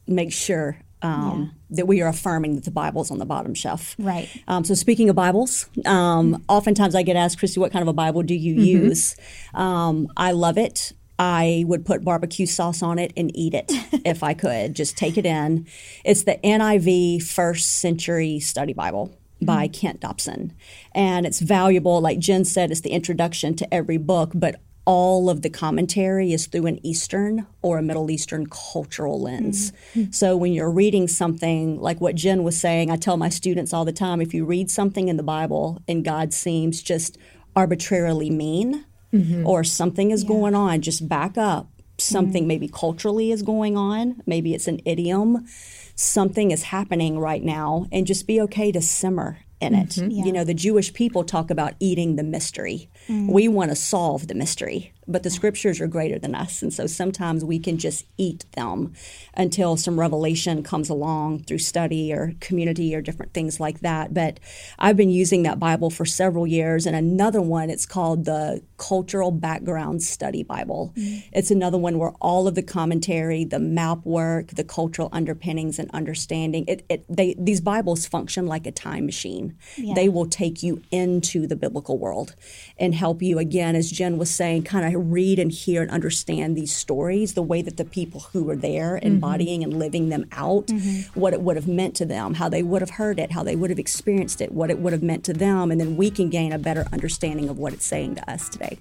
make 0.08 0.34
sure 0.34 0.80
um, 1.02 1.54
yeah. 1.70 1.78
that 1.78 1.88
we 1.88 2.02
are 2.02 2.10
affirming 2.10 2.56
that 2.56 2.66
the 2.66 2.72
Bible's 2.72 3.12
on 3.12 3.20
the 3.20 3.26
bottom 3.26 3.54
shelf. 3.54 3.96
Right. 3.98 4.30
Um, 4.48 4.64
so, 4.64 4.74
speaking 4.74 5.10
of 5.10 5.16
Bibles, 5.16 5.68
um, 5.86 6.34
mm-hmm. 6.34 6.44
oftentimes 6.48 6.96
I 6.96 7.04
get 7.04 7.16
asked, 7.16 7.40
Kristi, 7.40 7.58
what 7.58 7.72
kind 7.72 7.82
of 7.82 7.88
a 7.88 7.94
Bible 7.94 8.24
do 8.24 8.36
you 8.36 8.56
mm-hmm. 8.56 8.86
use? 8.88 9.16
Um, 9.54 10.08
I 10.18 10.32
love 10.32 10.58
it. 10.58 10.94
I 11.18 11.66
would 11.68 11.86
put 11.86 12.06
barbecue 12.06 12.46
sauce 12.46 12.82
on 12.82 12.98
it 12.98 13.12
and 13.18 13.36
eat 13.36 13.54
it 13.54 13.66
if 14.06 14.24
I 14.24 14.34
could. 14.34 14.74
Just 14.74 14.98
take 14.98 15.18
it 15.18 15.26
in. 15.26 15.68
It's 16.06 16.24
the 16.24 16.40
NIV 16.44 17.24
First 17.24 17.80
Century 17.80 18.40
Study 18.40 18.74
Bible 18.74 19.18
by 19.42 19.68
mm-hmm. 19.68 19.80
Kent 19.80 20.00
Dobson. 20.02 20.54
And 20.94 21.26
it's 21.26 21.40
valuable. 21.40 22.00
Like 22.02 22.20
Jen 22.20 22.46
said, 22.46 22.72
it's 22.72 22.82
the 22.82 22.92
introduction 22.92 23.56
to 23.56 23.74
every 23.74 23.98
book, 23.98 24.32
but 24.34 24.62
all 24.90 25.30
of 25.30 25.44
the 25.44 25.52
commentary 25.52 26.34
is 26.34 26.48
through 26.48 26.66
an 26.66 26.84
Eastern 26.84 27.46
or 27.62 27.78
a 27.78 27.82
Middle 27.84 28.10
Eastern 28.10 28.48
cultural 28.48 29.22
lens. 29.22 29.72
Mm-hmm. 29.94 30.10
So 30.10 30.36
when 30.36 30.52
you're 30.52 30.72
reading 30.72 31.08
something 31.08 31.80
like 31.80 32.02
what 32.02 32.16
Jen 32.16 32.44
was 32.44 32.60
saying, 32.60 32.90
I 32.90 32.96
tell 32.96 33.16
my 33.16 33.30
students 33.30 33.72
all 33.72 33.86
the 33.86 33.92
time 33.92 34.20
if 34.20 34.34
you 34.34 34.46
read 34.46 34.72
something 34.72 35.08
in 35.08 35.16
the 35.16 35.22
Bible 35.22 35.80
and 35.88 36.04
God 36.04 36.34
seems 36.34 36.82
just 36.82 37.20
arbitrarily 37.56 38.32
mean 38.32 38.84
mm-hmm. 39.14 39.46
or 39.46 39.64
something 39.64 40.10
is 40.10 40.24
yeah. 40.24 40.30
going 40.30 40.56
on, 40.56 40.82
just 40.82 41.08
back 41.08 41.38
up. 41.38 41.70
Something 42.00 42.44
mm-hmm. 42.44 42.48
maybe 42.48 42.68
culturally 42.68 43.32
is 43.32 43.44
going 43.44 43.78
on, 43.78 44.24
maybe 44.26 44.56
it's 44.56 44.68
an 44.68 44.80
idiom. 44.86 45.46
Something 45.94 46.50
is 46.50 46.64
happening 46.64 47.20
right 47.20 47.44
now, 47.44 47.86
and 47.92 48.08
just 48.08 48.26
be 48.26 48.42
okay 48.42 48.72
to 48.72 48.82
simmer 48.82 49.38
in 49.60 49.76
it. 49.76 49.90
Mm-hmm. 49.90 50.12
Yeah. 50.12 50.26
You 50.26 50.32
know, 50.32 50.44
the 50.44 50.54
Jewish 50.54 50.94
people 50.94 51.24
talk 51.24 51.52
about 51.52 51.74
eating 51.80 52.16
the 52.16 52.24
mystery. 52.24 52.90
Mm. 53.10 53.28
We 53.28 53.48
want 53.48 53.72
to 53.72 53.76
solve 53.76 54.28
the 54.28 54.36
mystery 54.36 54.94
but 55.10 55.24
the 55.24 55.30
scriptures 55.30 55.82
are 55.82 55.88
greater 55.88 56.20
than 56.20 56.36
us. 56.36 56.62
And 56.62 56.74
so 56.74 56.88
sometimes 56.88 57.44
we 57.44 57.60
can 57.60 57.78
just 57.78 58.06
eat 58.18 58.46
them 58.54 58.94
until 59.34 59.76
some 59.76 60.00
revelation 60.00 60.64
comes 60.64 60.90
along 60.90 61.44
through 61.44 61.58
study 61.58 62.14
or 62.14 62.34
community 62.40 62.96
or 62.96 63.02
different 63.02 63.34
things 63.34 63.60
like 63.60 63.80
that. 63.82 64.14
But 64.14 64.40
I've 64.78 64.98
been 64.98 65.10
using 65.10 65.44
that 65.44 65.60
Bible 65.60 65.90
for 65.90 66.06
several 66.06 66.46
years. 66.46 66.86
And 66.86 66.96
another 66.96 67.42
one, 67.42 67.70
it's 67.70 67.86
called 67.86 68.26
the 68.26 68.62
Cultural 68.78 69.32
Background 69.32 70.04
Study 70.04 70.44
Bible. 70.44 70.94
Mm-hmm. 70.96 71.30
It's 71.34 71.52
another 71.52 71.78
one 71.78 71.98
where 71.98 72.12
all 72.22 72.48
of 72.48 72.56
the 72.56 72.64
commentary, 72.64 73.44
the 73.44 73.60
map 73.60 74.06
work, 74.06 74.48
the 74.50 74.64
cultural 74.64 75.10
underpinnings 75.12 75.80
and 75.80 75.90
understanding, 75.92 76.66
it, 76.68 76.86
it 76.90 77.06
they, 77.10 77.36
these 77.38 77.62
Bibles 77.62 78.06
function 78.06 78.46
like 78.46 78.68
a 78.68 78.72
time 78.72 79.06
machine. 79.06 79.58
Yeah. 79.78 79.96
They 79.96 80.10
will 80.10 80.28
take 80.28 80.62
you 80.62 80.82
into 80.92 81.48
the 81.48 81.56
biblical 81.56 81.98
world 81.98 82.36
and 82.78 82.94
help 82.94 83.22
you, 83.22 83.40
again, 83.40 83.76
as 83.76 83.90
Jen 83.92 84.18
was 84.18 84.30
saying, 84.30 84.64
kind 84.64 84.86
of 84.86 84.92
read 85.00 85.40
and 85.40 85.52
hear 85.52 85.82
and 85.82 85.92
understand 85.92 86.56
these 86.56 86.76
stories 86.76 87.34
the 87.34 87.42
way 87.42 87.62
that 87.62 87.78
the 87.78 87.86
people 87.86 88.22
who 88.32 88.44
were 88.44 88.56
there 88.56 88.96
mm-hmm. 88.96 89.08
embodying 89.08 89.64
and 89.64 89.74
living 89.78 90.10
them 90.10 90.28
out, 90.32 90.68
mm-hmm. 90.68 91.20
what 91.20 91.34
it 91.34 91.42
would 91.42 91.56
have 91.56 91.68
meant 91.68 91.96
to 91.96 92.06
them, 92.06 92.36
how 92.36 92.50
they 92.50 92.64
would 92.64 92.82
have 92.82 92.92
heard 92.92 93.20
it, 93.20 93.32
how 93.32 93.44
they 93.44 93.56
would 93.56 93.70
have 93.70 93.80
experienced 93.80 94.42
it, 94.42 94.52
what 94.52 94.70
it 94.70 94.80
would 94.80 94.94
have 94.94 95.04
meant 95.04 95.24
to 95.24 95.34
them, 95.34 95.72
and 95.72 95.80
then 95.80 95.98
we 95.98 96.10
can 96.12 96.30
gain 96.30 96.52
a 96.52 96.60
better 96.60 96.86
understanding 96.92 97.50
of 97.50 97.58
what 97.58 97.74
it's 97.74 97.86
saying 97.86 98.16
to 98.16 98.32
us 98.32 98.50
today. 98.50 98.78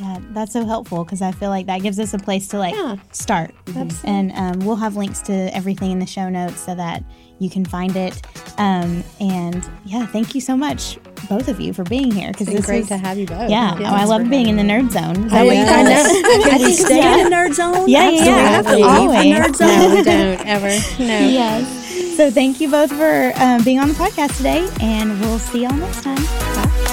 Yeah, 0.00 0.18
that's 0.30 0.52
so 0.52 0.64
helpful 0.64 1.04
because 1.04 1.22
I 1.22 1.30
feel 1.32 1.50
like 1.50 1.66
that 1.66 1.82
gives 1.82 2.00
us 2.00 2.14
a 2.14 2.18
place 2.18 2.48
to 2.48 2.58
like 2.58 2.74
yeah, 2.74 2.96
start. 3.12 3.54
Absolutely. 3.68 4.10
And 4.10 4.32
um, 4.32 4.66
we'll 4.66 4.76
have 4.76 4.96
links 4.96 5.20
to 5.22 5.32
everything 5.54 5.92
in 5.92 5.98
the 6.00 6.06
show 6.06 6.28
notes 6.28 6.60
so 6.60 6.74
that 6.74 7.04
you 7.38 7.50
can 7.50 7.64
find 7.64 7.96
it. 7.96 8.20
Um, 8.58 9.02
and 9.20 9.68
yeah, 9.84 10.06
thank 10.06 10.34
you 10.34 10.40
so 10.40 10.56
much, 10.56 10.98
both 11.28 11.48
of 11.48 11.60
you, 11.60 11.72
for 11.72 11.84
being 11.84 12.10
here. 12.10 12.30
Because 12.32 12.48
it's 12.48 12.66
great 12.66 12.82
is, 12.82 12.88
to 12.88 12.96
have 12.96 13.18
you 13.18 13.26
both. 13.26 13.50
Yeah, 13.50 13.76
oh, 13.78 13.84
I 13.84 14.04
love 14.04 14.28
being 14.28 14.48
in 14.48 14.56
the 14.56 14.62
nerd 14.62 14.90
zone. 14.90 15.26
Is 15.26 15.32
that 15.32 15.44
what 15.44 15.56
you 15.56 15.64
guys 15.64 15.86
know? 15.86 16.42
Can 16.50 16.62
we 16.62 16.72
stay 16.74 16.98
yeah. 16.98 17.18
in 17.18 17.24
the 17.24 17.30
nerd 17.36 17.54
zone? 17.54 17.88
Yeah, 17.88 18.10
yeah, 18.10 18.24
yeah. 18.24 18.48
Have 18.48 18.66
to 18.66 18.82
Always. 18.82 19.22
the 19.22 19.30
nerd 19.30 19.56
zone. 19.56 19.68
No, 19.68 19.94
we 19.94 20.02
don't 20.02 20.46
ever. 20.46 20.68
No. 21.02 21.28
Yes. 21.34 22.16
So 22.16 22.30
thank 22.30 22.60
you 22.60 22.70
both 22.70 22.92
for 22.92 23.32
um, 23.36 23.64
being 23.64 23.80
on 23.80 23.88
the 23.88 23.94
podcast 23.94 24.36
today, 24.36 24.68
and 24.80 25.20
we'll 25.20 25.40
see 25.40 25.62
y'all 25.62 25.74
next 25.74 26.02
time. 26.02 26.16
Bye. 26.16 26.84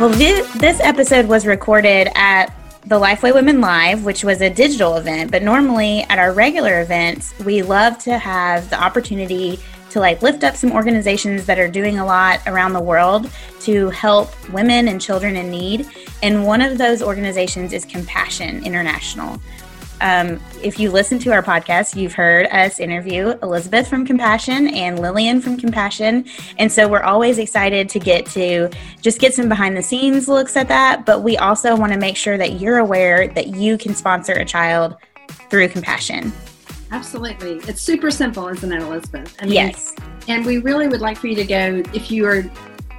Well, 0.00 0.08
this 0.08 0.80
episode 0.80 1.26
was 1.26 1.46
recorded 1.46 2.08
at 2.16 2.52
the 2.86 3.00
Lifeway 3.00 3.32
Women 3.32 3.62
Live, 3.62 4.04
which 4.04 4.24
was 4.24 4.42
a 4.42 4.50
digital 4.50 4.96
event. 4.96 5.30
But 5.30 5.42
normally 5.42 6.02
at 6.02 6.18
our 6.18 6.32
regular 6.32 6.82
events, 6.82 7.32
we 7.44 7.62
love 7.62 7.98
to 8.00 8.18
have 8.18 8.68
the 8.68 8.82
opportunity 8.82 9.58
to 9.88 10.00
like 10.00 10.20
lift 10.22 10.44
up 10.44 10.54
some 10.56 10.72
organizations 10.72 11.46
that 11.46 11.58
are 11.58 11.68
doing 11.68 11.98
a 11.98 12.04
lot 12.04 12.40
around 12.46 12.72
the 12.74 12.80
world 12.80 13.30
to 13.60 13.88
help 13.90 14.28
women 14.52 14.88
and 14.88 15.00
children 15.00 15.36
in 15.36 15.50
need. 15.50 15.88
And 16.22 16.44
one 16.44 16.60
of 16.60 16.76
those 16.76 17.00
organizations 17.00 17.72
is 17.72 17.84
Compassion 17.84 18.62
International. 18.66 19.40
Um, 20.04 20.38
if 20.62 20.78
you 20.78 20.90
listen 20.90 21.18
to 21.20 21.32
our 21.32 21.42
podcast, 21.42 21.96
you've 21.96 22.12
heard 22.12 22.46
us 22.48 22.78
interview 22.78 23.38
Elizabeth 23.42 23.88
from 23.88 24.04
Compassion 24.04 24.68
and 24.68 24.98
Lillian 24.98 25.40
from 25.40 25.56
Compassion. 25.56 26.26
And 26.58 26.70
so 26.70 26.86
we're 26.86 27.02
always 27.02 27.38
excited 27.38 27.88
to 27.88 27.98
get 27.98 28.26
to 28.26 28.68
just 29.00 29.18
get 29.18 29.32
some 29.32 29.48
behind 29.48 29.78
the 29.78 29.82
scenes 29.82 30.28
looks 30.28 30.58
at 30.58 30.68
that. 30.68 31.06
But 31.06 31.22
we 31.22 31.38
also 31.38 31.74
want 31.74 31.94
to 31.94 31.98
make 31.98 32.18
sure 32.18 32.36
that 32.36 32.60
you're 32.60 32.78
aware 32.78 33.28
that 33.28 33.56
you 33.56 33.78
can 33.78 33.94
sponsor 33.94 34.34
a 34.34 34.44
child 34.44 34.94
through 35.48 35.68
Compassion. 35.68 36.34
Absolutely. 36.90 37.54
It's 37.66 37.80
super 37.80 38.10
simple, 38.10 38.46
isn't 38.48 38.70
it, 38.70 38.82
Elizabeth? 38.82 39.34
I 39.40 39.46
mean, 39.46 39.54
yes. 39.54 39.96
And 40.28 40.44
we 40.44 40.58
really 40.58 40.86
would 40.86 41.00
like 41.00 41.16
for 41.16 41.28
you 41.28 41.34
to 41.36 41.44
go 41.44 41.82
if 41.94 42.10
you 42.10 42.26
are 42.26 42.44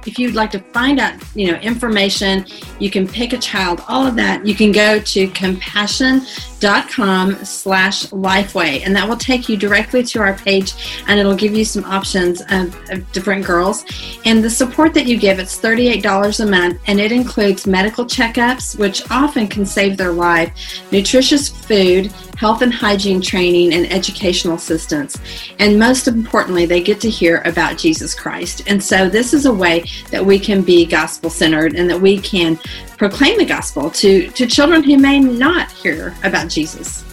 if 0.06 0.18
you'd 0.18 0.34
like 0.34 0.50
to 0.52 0.58
find 0.58 0.98
out, 0.98 1.14
you 1.34 1.50
know, 1.50 1.58
information, 1.58 2.46
you 2.78 2.90
can 2.90 3.06
pick 3.06 3.32
a 3.32 3.38
child, 3.38 3.82
all 3.88 4.06
of 4.06 4.16
that, 4.16 4.46
you 4.46 4.54
can 4.54 4.72
go 4.72 4.98
to 5.00 5.28
compassion.com 5.28 7.44
slash 7.44 8.06
lifeway. 8.06 8.82
And 8.84 8.94
that 8.96 9.08
will 9.08 9.16
take 9.16 9.48
you 9.48 9.56
directly 9.56 10.02
to 10.04 10.20
our 10.20 10.34
page 10.34 11.02
and 11.06 11.18
it'll 11.18 11.36
give 11.36 11.54
you 11.54 11.64
some 11.64 11.84
options 11.84 12.42
of, 12.50 12.76
of 12.90 13.10
different 13.12 13.44
girls. 13.44 13.84
And 14.24 14.42
the 14.42 14.50
support 14.50 14.94
that 14.94 15.06
you 15.06 15.18
give, 15.18 15.38
it's 15.38 15.60
$38 15.60 16.40
a 16.40 16.46
month 16.46 16.80
and 16.86 17.00
it 17.00 17.12
includes 17.12 17.66
medical 17.66 18.04
checkups, 18.04 18.78
which 18.78 19.02
often 19.10 19.48
can 19.48 19.66
save 19.66 19.96
their 19.96 20.12
life, 20.12 20.82
nutritious 20.92 21.48
food, 21.48 22.12
health 22.36 22.62
and 22.62 22.72
hygiene 22.72 23.20
training, 23.20 23.72
and 23.72 23.90
educational 23.90 24.54
assistance. 24.54 25.18
And 25.58 25.78
most 25.78 26.06
importantly, 26.06 26.66
they 26.66 26.82
get 26.82 27.00
to 27.00 27.10
hear 27.10 27.42
about 27.44 27.78
Jesus 27.78 28.14
Christ. 28.14 28.62
And 28.66 28.82
so 28.82 29.08
this 29.08 29.32
is 29.32 29.46
a 29.46 29.52
way 29.52 29.84
that 30.10 30.24
we 30.24 30.38
can 30.38 30.62
be 30.62 30.86
gospel 30.86 31.30
centered 31.30 31.74
and 31.74 31.88
that 31.90 32.00
we 32.00 32.18
can 32.18 32.58
proclaim 32.98 33.38
the 33.38 33.44
gospel 33.44 33.90
to, 33.90 34.28
to 34.30 34.46
children 34.46 34.82
who 34.82 34.96
may 34.98 35.20
not 35.20 35.70
hear 35.72 36.14
about 36.24 36.48
Jesus. 36.48 37.04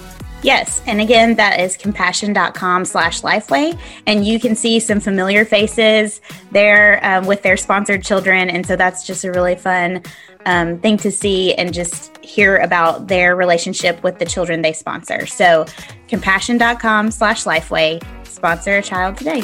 Yes, 0.43 0.81
and 0.85 0.99
again, 0.99 1.35
that 1.35 1.61
is 1.61 1.77
compassion.com 1.77 2.83
slash 2.83 3.21
lifeway. 3.21 3.79
And 4.05 4.27
you 4.27 4.41
can 4.41 4.57
see 4.57 4.81
some 4.81 4.99
familiar 4.99 5.45
faces 5.45 6.19
there 6.51 6.99
um, 7.05 7.25
with 7.25 7.43
their 7.43 7.55
sponsored 7.55 8.03
children. 8.03 8.49
And 8.49 8.65
so 8.65 8.75
that's 8.75 9.07
just 9.07 9.23
a 9.23 9.31
really 9.31 9.55
fun 9.55 10.03
um, 10.45 10.79
thing 10.79 10.97
to 10.97 11.11
see 11.11 11.53
and 11.53 11.73
just 11.73 12.17
hear 12.17 12.57
about 12.57 13.07
their 13.07 13.37
relationship 13.37 14.03
with 14.03 14.19
the 14.19 14.25
children 14.25 14.61
they 14.61 14.73
sponsor. 14.73 15.25
So 15.25 15.65
compassion.com 16.09 17.11
slash 17.11 17.45
lifeway, 17.45 18.03
sponsor 18.27 18.77
a 18.77 18.81
child 18.81 19.15
today. 19.15 19.43